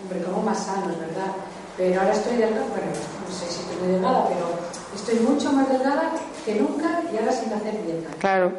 [0.02, 1.32] hombre, como más sano, ¿verdad?
[1.76, 4.48] Pero ahora estoy delgada, bueno, no sé si estoy delgada, pero
[4.94, 6.12] estoy mucho más delgada
[6.44, 8.10] que nunca y ahora sin hacer dieta.
[8.18, 8.52] Claro.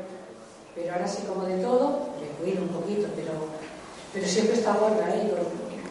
[0.76, 3.32] Pero ahora sí como de todo, me cuido un poquito, pero,
[4.14, 5.32] pero siempre está gorda, ¿eh?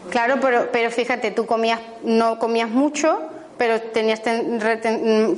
[0.09, 3.19] Claro, pero, pero fíjate, tú comías, no comías mucho,
[3.57, 4.21] pero tenías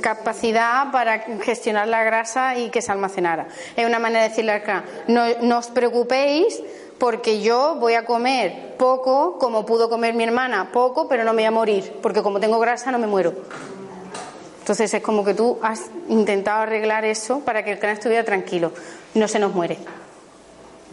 [0.00, 3.48] capacidad para gestionar la grasa y que se almacenara.
[3.76, 6.62] Es una manera de decirle acá, no, no os preocupéis
[6.98, 11.42] porque yo voy a comer poco, como pudo comer mi hermana, poco, pero no me
[11.42, 13.34] voy a morir, porque como tengo grasa no me muero.
[14.60, 18.72] Entonces es como que tú has intentado arreglar eso para que el clan estuviera tranquilo,
[19.14, 19.78] no se nos muere.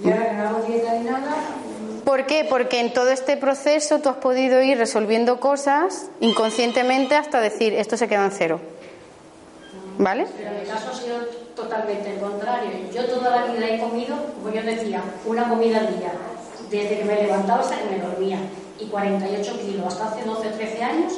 [0.03, 1.35] Y ahora que no hago dieta ni nada,
[2.07, 2.45] ¿Por qué?
[2.49, 7.97] Porque en todo este proceso tú has podido ir resolviendo cosas inconscientemente hasta decir esto
[7.97, 8.61] se queda en cero.
[9.97, 10.25] ¿Vale?
[10.37, 11.17] Pero en mi caso ha sido
[11.53, 12.69] totalmente el contrario.
[12.93, 16.13] Yo toda la vida he comido, como yo decía, una comida al día.
[16.71, 18.39] Desde que me levantaba hasta que me dormía.
[18.79, 21.13] Y 48 kilos hasta hace 12, 13 años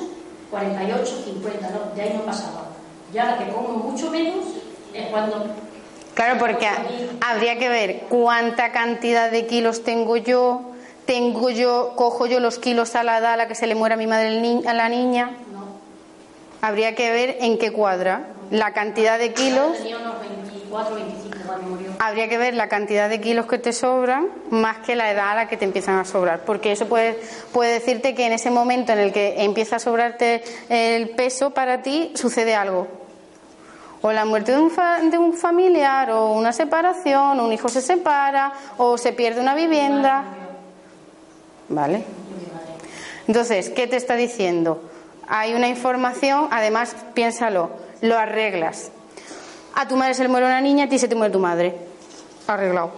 [0.49, 2.69] 48, 50, no, de ahí no pasaba.
[3.13, 4.45] Ya la que como mucho menos
[4.93, 5.45] es cuando...
[6.13, 6.67] Claro, porque
[7.21, 10.61] habría que ver cuánta cantidad de kilos tengo yo,
[11.05, 13.95] tengo yo, cojo yo los kilos a la edad a la que se le muera
[13.95, 15.31] a mi madre a la niña.
[15.51, 15.67] No.
[16.61, 19.77] Habría que ver en qué cuadra la cantidad de kilos.
[19.77, 21.91] Tenía unos 24, 25 cuando murió.
[21.99, 25.35] Habría que ver la cantidad de kilos que te sobran más que la edad a
[25.35, 27.19] la que te empiezan a sobrar, porque eso puede,
[27.53, 31.81] puede decirte que en ese momento en el que empieza a sobrarte el peso para
[31.81, 32.98] ti sucede algo.
[34.01, 37.67] O la muerte de un, fa- de un familiar, o una separación, o un hijo
[37.69, 40.23] se separa, o se pierde una vivienda.
[41.67, 42.03] ¿Vale?
[43.27, 44.81] Entonces, ¿qué te está diciendo?
[45.27, 47.69] Hay una información, además, piénsalo,
[48.01, 48.91] lo arreglas.
[49.75, 51.75] A tu madre se le muere una niña, a ti se te muere tu madre.
[52.47, 52.91] Arreglado.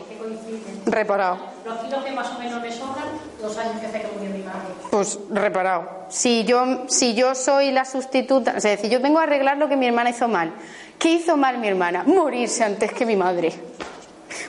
[0.85, 1.37] Reparado.
[1.65, 3.03] Los kilos que más o menos me sobran,
[3.41, 4.59] los años que hace que murió mi madre.
[4.89, 5.89] Pues reparado.
[6.07, 9.75] Si yo, si yo soy la sustituta, es decir, yo vengo a arreglar lo que
[9.75, 10.53] mi hermana hizo mal.
[11.01, 12.03] ¿Qué hizo mal mi hermana?
[12.05, 13.51] Morirse antes que mi madre.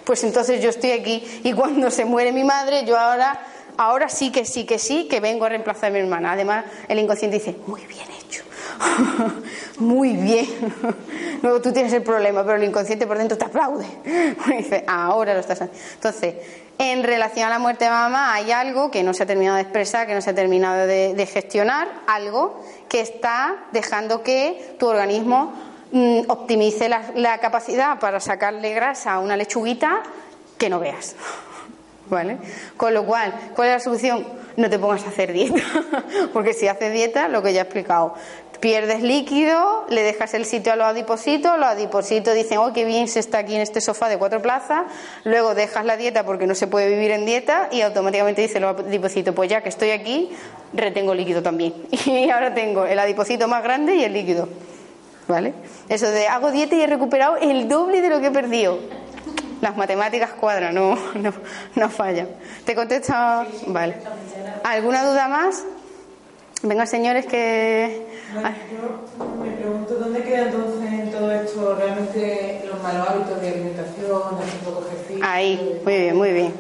[0.05, 3.41] Pues entonces yo estoy aquí y cuando se muere mi madre, yo ahora,
[3.79, 6.33] ahora sí que sí que sí que vengo a reemplazar a mi hermana.
[6.33, 8.43] Además, el inconsciente dice, muy bien hecho.
[9.79, 10.47] Muy bien.
[11.43, 13.87] Luego tú tienes el problema, pero el inconsciente por dentro te aplaude.
[14.47, 15.77] Dice, ahora lo estás haciendo.
[15.95, 16.35] Entonces,
[16.79, 19.63] en relación a la muerte de mamá, hay algo que no se ha terminado de
[19.63, 25.72] expresar, que no se ha terminado de, gestionar, algo que está dejando que tu organismo
[26.29, 30.03] optimice la, capacidad para sacarle grasa a una lechuguita
[30.59, 31.17] que no veas.
[32.11, 32.39] ¿Vale?
[32.77, 34.27] Con lo cual, ¿cuál es la solución?
[34.57, 35.63] No te pongas a hacer dieta,
[36.33, 38.15] porque si haces dieta, lo que ya he explicado,
[38.63, 43.09] pierdes líquido, le dejas el sitio a los adipositos, los adipositos dicen, oh, qué bien
[43.09, 44.85] se está aquí en este sofá de cuatro plazas,
[45.25, 48.79] luego dejas la dieta porque no se puede vivir en dieta y automáticamente dice los
[48.79, 50.31] adipositos, pues ya que estoy aquí,
[50.75, 51.75] retengo líquido también.
[52.07, 54.49] Y ahora tengo el adipocito más grande y el líquido.
[55.33, 55.55] ¿Vale?
[55.89, 58.79] Eso de hago dieta y he recuperado el doble de lo que he perdido.
[59.63, 61.33] Las matemáticas cuadran, no, no,
[61.75, 62.29] no fallan.
[62.67, 63.47] ¿Te contesta?
[63.69, 63.97] Vale.
[64.63, 65.65] ¿Alguna duda más?
[66.63, 68.07] Venga, señores, que.
[68.35, 68.57] Bueno,
[69.19, 74.39] yo me pregunto dónde queda entonces en todo esto realmente los malos hábitos de alimentación,
[74.39, 75.25] de hacer poco ejercicio.
[75.27, 76.55] Ahí, muy bien, muy bien.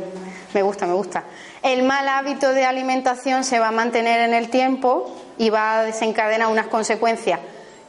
[0.55, 1.25] Me gusta, me gusta.
[1.63, 5.85] El mal hábito de alimentación se va a mantener en el tiempo y va a
[5.85, 7.39] desencadenar unas consecuencias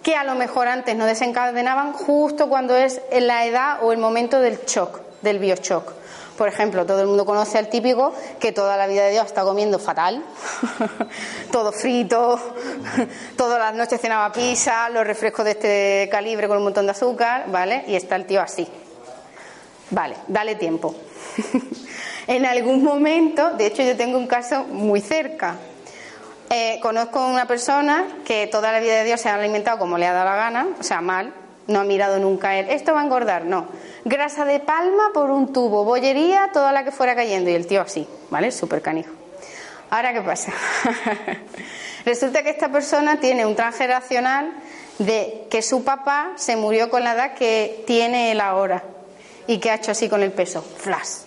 [0.03, 3.97] que a lo mejor antes no desencadenaban justo cuando es en la edad o el
[3.97, 5.93] momento del shock, del bioshock.
[6.37, 9.43] Por ejemplo, todo el mundo conoce al típico que toda la vida de Dios está
[9.43, 10.23] comiendo fatal,
[11.51, 12.39] todo frito,
[13.37, 17.45] todas las noches cenaba pizza, los refrescos de este calibre con un montón de azúcar,
[17.49, 17.85] ¿vale?
[17.87, 18.67] Y está el tío así.
[19.91, 20.95] Vale, dale tiempo.
[22.27, 25.55] en algún momento, de hecho yo tengo un caso muy cerca.
[26.49, 30.05] Eh, conozco una persona que toda la vida de Dios se ha alimentado como le
[30.05, 31.33] ha dado la gana, o sea, mal,
[31.67, 33.67] no ha mirado nunca él, esto va a engordar, no.
[34.05, 37.81] Grasa de palma por un tubo, bollería, toda la que fuera cayendo, y el tío
[37.81, 38.51] así, ¿vale?
[38.51, 39.11] Súper canijo.
[39.89, 40.51] Ahora, ¿qué pasa?
[42.05, 44.51] Resulta que esta persona tiene un transgeneracional
[44.99, 48.83] de que su papá se murió con la edad que tiene él ahora
[49.47, 51.21] y que ha hecho así con el peso, flash.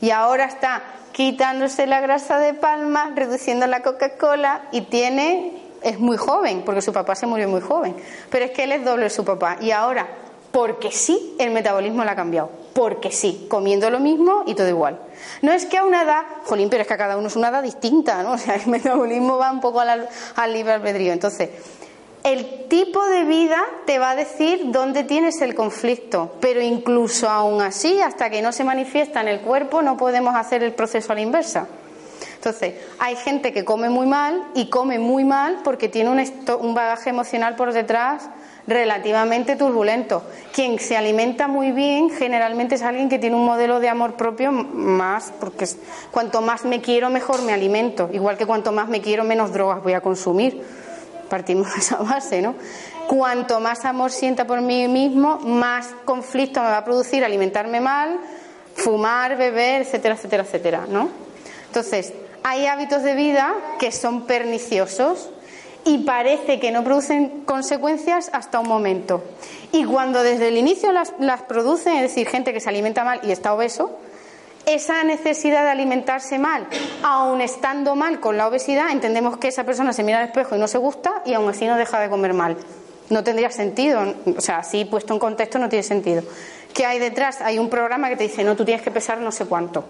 [0.00, 0.82] Y ahora está
[1.12, 6.92] quitándose la grasa de palma, reduciendo la Coca-Cola y tiene, es muy joven, porque su
[6.92, 7.94] papá se murió muy joven,
[8.30, 9.58] pero es que él es doble su papá.
[9.60, 10.08] Y ahora,
[10.50, 14.98] porque sí, el metabolismo le ha cambiado, porque sí, comiendo lo mismo y todo igual.
[15.42, 17.48] No es que a una edad, jolín, pero es que a cada uno es una
[17.48, 18.32] edad distinta, ¿no?
[18.34, 21.12] O sea, el metabolismo va un poco al, al libre albedrío.
[21.12, 21.50] Entonces,
[22.24, 27.60] el tipo de vida te va a decir dónde tienes el conflicto, pero incluso aún
[27.60, 31.16] así, hasta que no se manifiesta en el cuerpo, no podemos hacer el proceso a
[31.16, 31.66] la inversa.
[32.34, 36.20] Entonces, hay gente que come muy mal y come muy mal porque tiene un,
[36.60, 38.28] un bagaje emocional por detrás
[38.66, 40.22] relativamente turbulento.
[40.52, 44.52] Quien se alimenta muy bien generalmente es alguien que tiene un modelo de amor propio
[44.52, 45.66] más, porque
[46.10, 48.10] cuanto más me quiero, mejor me alimento.
[48.12, 50.62] Igual que cuanto más me quiero, menos drogas voy a consumir.
[51.32, 52.54] Partimos de esa base, ¿no?
[53.06, 58.20] Cuanto más amor sienta por mí mismo, más conflicto me va a producir alimentarme mal,
[58.74, 61.08] fumar, beber, etcétera, etcétera, etcétera, ¿no?
[61.68, 62.12] Entonces,
[62.42, 65.30] hay hábitos de vida que son perniciosos
[65.86, 69.24] y parece que no producen consecuencias hasta un momento.
[69.72, 73.20] Y cuando desde el inicio las, las producen, es decir, gente que se alimenta mal
[73.22, 73.98] y está obeso,
[74.66, 76.66] esa necesidad de alimentarse mal,
[77.02, 80.58] aun estando mal con la obesidad, entendemos que esa persona se mira al espejo y
[80.58, 82.56] no se gusta y aún así no deja de comer mal.
[83.10, 86.22] No tendría sentido, o sea, así puesto en contexto no tiene sentido.
[86.72, 87.40] ¿Qué hay detrás?
[87.42, 89.84] Hay un programa que te dice, no, tú tienes que pesar no sé cuánto.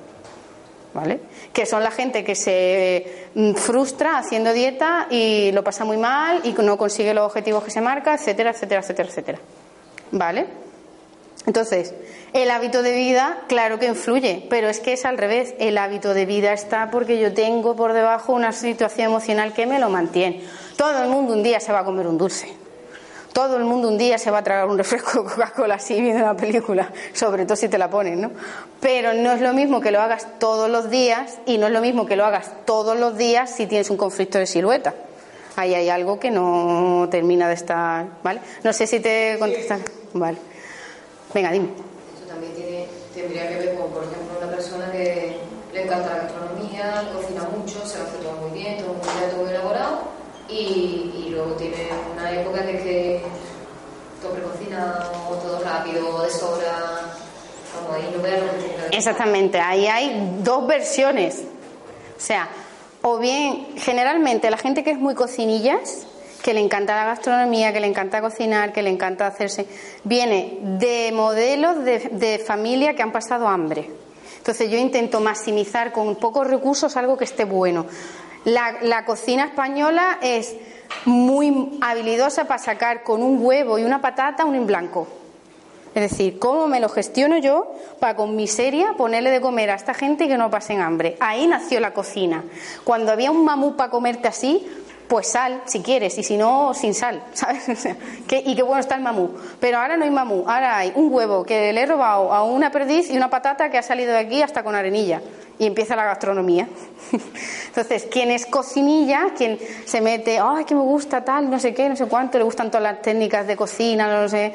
[0.95, 1.21] ¿vale?
[1.53, 6.41] Que son la gente que se mm, frustra haciendo dieta y lo pasa muy mal
[6.45, 9.39] y no consigue los objetivos que se marca, etcétera, etcétera, etcétera, etcétera.
[10.11, 10.62] ¿Vale?
[11.47, 11.93] Entonces,
[12.33, 15.55] el hábito de vida, claro que influye, pero es que es al revés.
[15.59, 19.79] El hábito de vida está porque yo tengo por debajo una situación emocional que me
[19.79, 20.43] lo mantiene.
[20.77, 22.63] Todo el mundo un día se va a comer un dulce.
[23.33, 26.23] Todo el mundo un día se va a tragar un refresco de Coca-Cola así viendo
[26.23, 28.31] una película, sobre todo si te la ponen, ¿no?
[28.81, 31.81] Pero no es lo mismo que lo hagas todos los días y no es lo
[31.81, 34.95] mismo que lo hagas todos los días si tienes un conflicto de silueta.
[35.57, 38.41] Ahí hay algo que no termina de estar, ¿vale?
[38.65, 39.83] No sé si te contestan.
[40.15, 40.52] Vale.
[41.35, 41.69] Venga, dime.
[42.15, 45.37] Esto también tiene, tendría que ver con, por ejemplo, una persona que
[45.73, 49.31] le encanta la gastronomía, cocina mucho, se lo hace todo muy bien, todo muy bien,
[49.31, 53.23] todo muy elaborado y, luego tiene una época de que
[54.21, 57.15] todo precocina o todo rápido, de sobra,
[57.75, 58.43] como ahí no veo
[58.91, 61.43] Exactamente, ahí hay dos versiones.
[62.17, 62.49] O sea,
[63.01, 66.07] o bien, generalmente la gente que es muy cocinillas,
[66.43, 69.67] que le encanta la gastronomía, que le encanta cocinar, que le encanta hacerse,
[70.05, 73.91] viene de modelos de, de familia que han pasado hambre.
[74.39, 77.87] Entonces yo intento maximizar con pocos recursos algo que esté bueno.
[78.45, 80.57] La, cocina española es
[81.05, 85.07] muy habilidosa para sacar con un huevo y una patata un en blanco.
[85.95, 87.71] Es decir, ¿cómo me lo gestiono yo
[88.01, 91.17] para con miseria ponerle de comer a esta gente y que no pasen hambre?
[91.21, 92.43] Ahí nació la cocina.
[92.83, 94.67] Cuando había un mamú para comerte así,
[95.09, 97.69] pues sal si quieres y si no, sin sal, ¿sabes?
[98.31, 99.31] y qué bueno está el mamú.
[99.61, 102.71] Pero ahora no hay mamú, ahora hay un huevo que le he robado a una
[102.71, 105.21] perdiz y una patata que ha salido de aquí hasta con arenilla
[105.59, 106.69] y empieza la gastronomía.
[107.69, 111.89] Entonces, quien es cocinilla, quien se mete, ay, que me gusta tal, no sé qué,
[111.89, 114.55] no sé cuánto, le gustan todas las técnicas de cocina, no sé,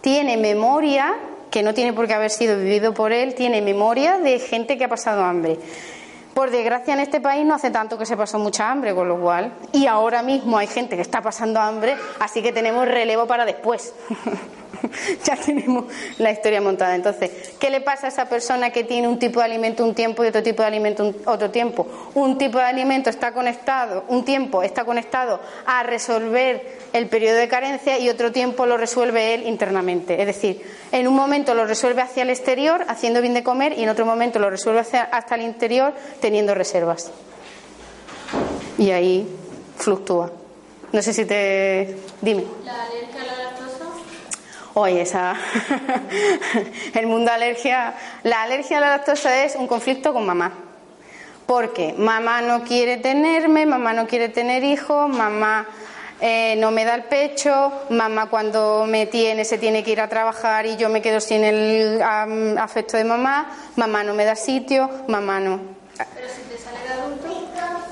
[0.00, 1.14] tiene memoria,
[1.50, 4.84] que no tiene por qué haber sido vivido por él, tiene memoria de gente que
[4.84, 5.58] ha pasado hambre.
[6.34, 9.18] Por desgracia en este país no hace tanto que se pasó mucha hambre, con lo
[9.20, 13.44] cual, y ahora mismo hay gente que está pasando hambre, así que tenemos relevo para
[13.44, 13.94] después.
[15.24, 15.84] ya tenemos
[16.18, 16.94] la historia montada.
[16.94, 20.24] Entonces, ¿qué le pasa a esa persona que tiene un tipo de alimento un tiempo
[20.24, 21.86] y otro tipo de alimento otro tiempo?
[22.14, 27.48] Un tipo de alimento está conectado, un tiempo está conectado a resolver el periodo de
[27.48, 30.20] carencia y otro tiempo lo resuelve él internamente.
[30.20, 30.62] Es decir,
[30.92, 34.06] en un momento lo resuelve hacia el exterior, haciendo bien de comer, y en otro
[34.06, 37.10] momento lo resuelve hasta el interior, teniendo reservas.
[38.78, 39.26] Y ahí
[39.76, 40.30] fluctúa.
[40.92, 41.96] No sé si te.
[42.20, 42.44] Dime.
[42.64, 43.50] ¿La alergia a la
[44.74, 45.34] Oye, esa.
[46.94, 47.94] el mundo alergia.
[48.22, 50.52] La alergia a la lactosa es un conflicto con mamá.
[51.46, 55.66] Porque mamá no quiere tenerme, mamá no quiere tener hijos, mamá
[56.20, 60.08] eh, no me da el pecho, mamá cuando me tiene se tiene que ir a
[60.08, 64.90] trabajar y yo me quedo sin el afecto de mamá, mamá no me da sitio,
[65.08, 65.60] mamá no.
[66.14, 67.29] Pero si te sale de adulto.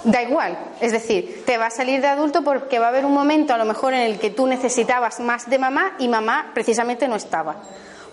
[0.08, 3.12] Da igual, es decir, te va a salir de adulto porque va a haber un
[3.12, 7.06] momento a lo mejor en el que tú necesitabas más de mamá y mamá precisamente
[7.08, 7.56] no estaba.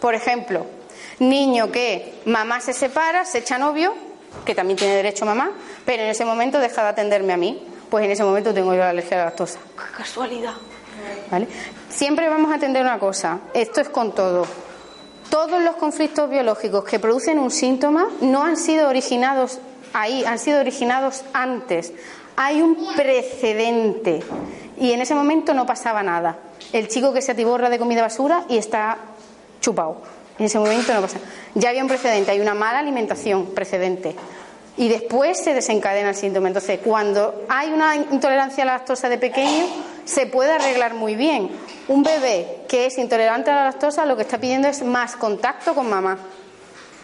[0.01, 0.65] Por ejemplo,
[1.19, 3.93] niño que mamá se separa, se echa novio,
[4.43, 5.51] que también tiene derecho mamá,
[5.85, 8.79] pero en ese momento deja de atenderme a mí, pues en ese momento tengo yo
[8.79, 9.59] la alergia a la lactosa.
[9.77, 10.55] ¡Qué casualidad!
[11.31, 11.47] ¿Vale?
[11.87, 14.45] Siempre vamos a atender una cosa, esto es con todo.
[15.29, 19.59] Todos los conflictos biológicos que producen un síntoma no han sido originados
[19.95, 21.93] ahí, han sido originados antes.
[22.35, 24.21] Hay un precedente
[24.77, 26.37] y en ese momento no pasaba nada.
[26.73, 28.97] El chico que se atiborra de comida basura y está
[29.61, 30.01] chupado.
[30.37, 31.17] En ese momento no pasa.
[31.53, 34.15] Ya había un precedente, hay una mala alimentación precedente.
[34.77, 36.49] Y después se desencadena el síntoma.
[36.49, 39.65] Entonces, cuando hay una intolerancia a la lactosa de pequeño,
[40.03, 41.49] se puede arreglar muy bien.
[41.87, 45.73] Un bebé que es intolerante a la lactosa lo que está pidiendo es más contacto
[45.73, 46.17] con mamá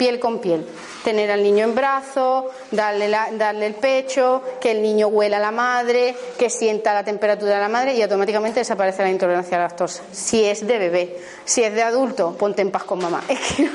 [0.01, 0.65] piel con piel.
[1.03, 5.51] Tener al niño en brazos, darle, darle el pecho, que el niño huela a la
[5.51, 9.67] madre, que sienta la temperatura de la madre y automáticamente desaparece la intolerancia a la
[9.67, 10.01] lactosa.
[10.11, 13.21] Si es de bebé, si es de adulto, ponte en paz con mamá.
[13.29, 13.69] Es que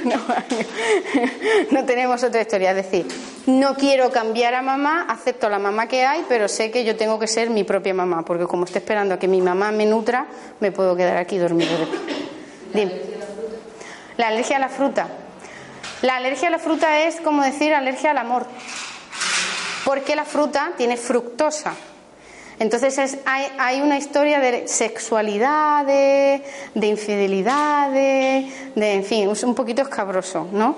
[1.70, 2.70] no, tenemos otra historia.
[2.70, 3.06] Es decir,
[3.46, 7.20] no quiero cambiar a mamá, acepto la mamá que hay, pero sé que yo tengo
[7.20, 10.26] que ser mi propia mamá, porque como estoy esperando a que mi mamá me nutra,
[10.58, 11.70] me puedo quedar aquí dormido.
[12.74, 13.00] Dime.
[14.16, 15.06] La alergia a la fruta.
[16.02, 18.46] La alergia a la fruta es como decir alergia al amor,
[19.84, 21.74] porque la fruta tiene fructosa.
[22.58, 26.42] Entonces hay, una historia de sexualidad, de,
[26.74, 30.76] infidelidad, de, en fin, es un poquito escabroso, ¿no?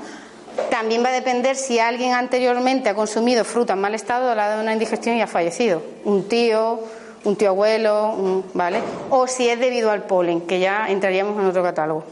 [0.71, 4.49] También va a depender si alguien anteriormente ha consumido fruta en mal estado, le ha
[4.49, 5.83] dado una indigestión y ha fallecido.
[6.05, 6.81] Un tío,
[7.25, 8.81] un tío abuelo, ¿vale?
[9.11, 12.05] O si es debido al polen, que ya entraríamos en otro catálogo,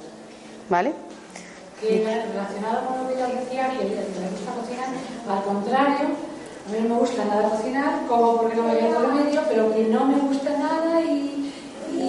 [0.69, 0.93] ¿vale?
[1.81, 4.89] Que relacionado con lo que yo decía, que me gusta cocinar,
[5.29, 6.09] al contrario,
[6.67, 9.73] a mí no me gusta nada cocinar, como porque no me voy a medio, pero
[9.75, 11.33] que no me gusta nada y,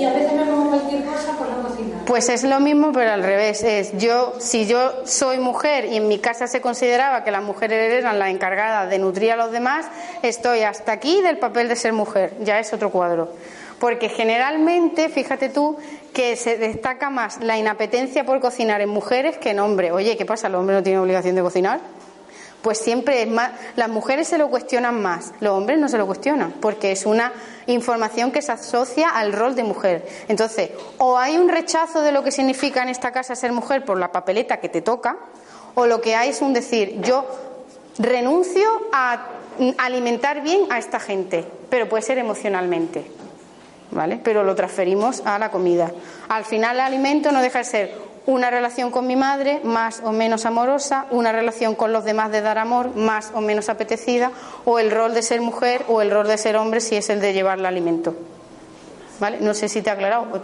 [0.03, 2.05] a veces me como cualquier cosa por no cocinar.
[2.05, 3.63] Pues es lo mismo, pero al revés.
[3.63, 7.91] Es yo, si yo soy mujer y en mi casa se consideraba que las mujeres
[7.93, 9.87] eran las encargadas de nutrir a los demás,
[10.21, 12.33] estoy hasta aquí del papel de ser mujer.
[12.41, 13.29] Ya es otro cuadro.
[13.79, 15.77] Porque generalmente, fíjate tú,
[16.13, 19.91] que se destaca más la inapetencia por cocinar en mujeres que en hombres.
[19.91, 20.47] Oye, ¿qué pasa?
[20.47, 21.79] ¿El hombre no tiene obligación de cocinar?
[22.63, 26.07] Pues siempre es más, las mujeres se lo cuestionan más, los hombres no se lo
[26.07, 27.31] cuestionan, porque es una
[27.67, 30.07] información que se asocia al rol de mujer.
[30.27, 33.99] Entonces, o hay un rechazo de lo que significa en esta casa ser mujer por
[33.99, 35.17] la papeleta que te toca,
[35.75, 37.27] o lo que hay es un decir, yo
[37.99, 39.27] renuncio a
[39.77, 43.05] alimentar bien a esta gente, pero puede ser emocionalmente.
[43.91, 44.19] ¿Vale?
[44.21, 45.91] Pero lo transferimos a la comida.
[46.27, 50.11] Al final el alimento no deja de ser una relación con mi madre más o
[50.11, 54.31] menos amorosa, una relación con los demás de dar amor más o menos apetecida,
[54.65, 57.21] o el rol de ser mujer o el rol de ser hombre si es el
[57.21, 58.13] de llevar el alimento.
[59.19, 59.39] ¿Vale?
[59.39, 60.27] No sé si te ha aclarado.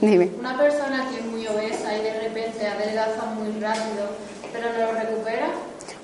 [0.00, 0.30] Dime.
[0.38, 4.06] Una persona que es muy obesa y de repente adelgaza muy rápido,
[4.52, 5.48] pero no lo recupera,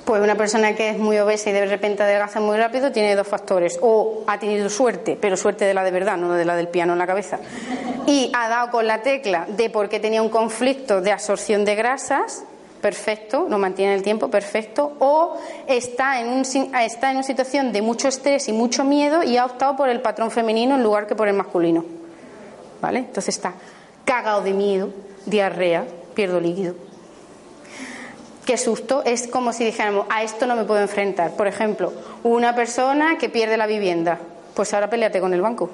[0.04, 3.26] pues una persona que es muy obesa y de repente adelgaza muy rápido tiene dos
[3.26, 3.78] factores.
[3.80, 6.92] O ha tenido suerte, pero suerte de la de verdad, no de la del piano
[6.92, 7.38] en la cabeza.
[8.06, 12.44] Y ha dado con la tecla de porque tenía un conflicto de absorción de grasas,
[12.82, 14.92] perfecto, lo mantiene el tiempo, perfecto.
[14.98, 19.38] O está en, un, está en una situación de mucho estrés y mucho miedo y
[19.38, 21.84] ha optado por el patrón femenino en lugar que por el masculino.
[22.82, 22.98] ¿Vale?
[22.98, 23.54] Entonces está
[24.04, 24.90] cagado de miedo,
[25.24, 26.74] diarrea, pierdo líquido
[28.44, 31.32] qué susto, es como si dijéramos, a esto no me puedo enfrentar.
[31.32, 31.92] Por ejemplo,
[32.22, 34.18] una persona que pierde la vivienda,
[34.54, 35.70] pues ahora peleate con el banco.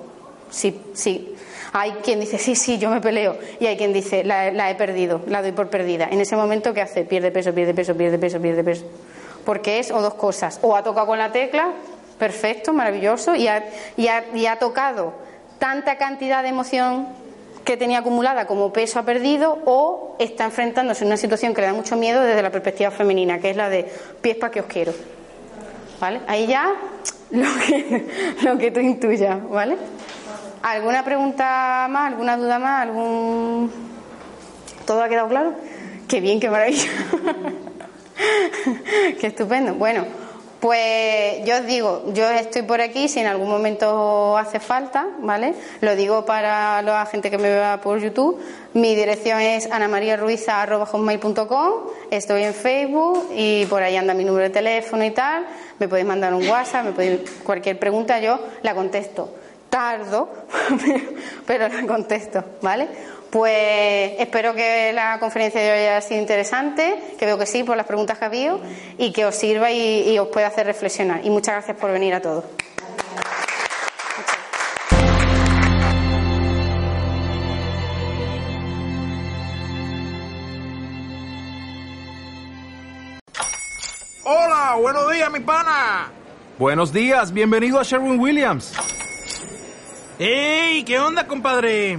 [0.51, 1.35] Sí, sí.
[1.73, 3.37] Hay quien dice, sí, sí, yo me peleo.
[3.61, 6.09] Y hay quien dice, la, he perdido, la doy por perdida.
[6.11, 7.05] En ese momento, ¿qué hace?
[7.05, 8.85] Pierde peso, pierde peso, pierde peso, pierde peso.
[9.45, 10.59] Porque es o dos cosas.
[10.63, 11.69] O ha tocado con la tecla,
[12.19, 13.65] perfecto, maravilloso, y ha,
[13.97, 15.15] y ha tocado
[15.59, 17.07] tanta cantidad de emoción
[17.71, 21.69] que tenía acumulada como peso ha perdido o está enfrentándose a una situación que le
[21.69, 23.89] da mucho miedo desde la perspectiva femenina, que es la de
[24.21, 24.93] pies para que os quiero.
[26.01, 26.21] ¿Vale?
[26.27, 26.75] Ahí ya
[27.31, 28.09] lo que,
[28.43, 29.77] lo que tú intuyas, ¿vale?
[30.65, 32.11] ¿Alguna pregunta más?
[32.11, 32.83] ¿Alguna duda más?
[32.83, 33.71] ¿Algún...
[34.85, 35.55] ¿Todo ha quedado claro?
[36.09, 36.91] Qué bien, qué maravilla.
[39.21, 39.75] qué estupendo.
[39.75, 40.07] Bueno,
[40.61, 45.55] pues yo os digo, yo estoy por aquí si en algún momento hace falta, ¿vale?
[45.81, 48.39] Lo digo para la gente que me vea por YouTube.
[48.75, 51.73] Mi dirección es anamariaruiza.com.
[52.11, 55.47] Estoy en Facebook y por ahí anda mi número de teléfono y tal.
[55.79, 59.33] Me podéis mandar un WhatsApp, me podéis cualquier pregunta, yo la contesto.
[59.71, 60.29] Tardo,
[61.47, 62.87] pero la contesto, ¿vale?
[63.31, 67.77] Pues espero que la conferencia de hoy haya sido interesante, que veo que sí por
[67.77, 68.61] las preguntas que ha habido
[68.99, 71.25] y que os sirva y, os pueda hacer reflexionar.
[71.25, 72.45] Y muchas gracias por venir a todos.
[84.25, 86.11] Hola, buenos días, mi pana.
[86.59, 88.75] Buenos días, bienvenido a Sherwin Williams.
[90.19, 90.83] ¡Ey!
[90.83, 91.99] ¿Qué onda, compadre?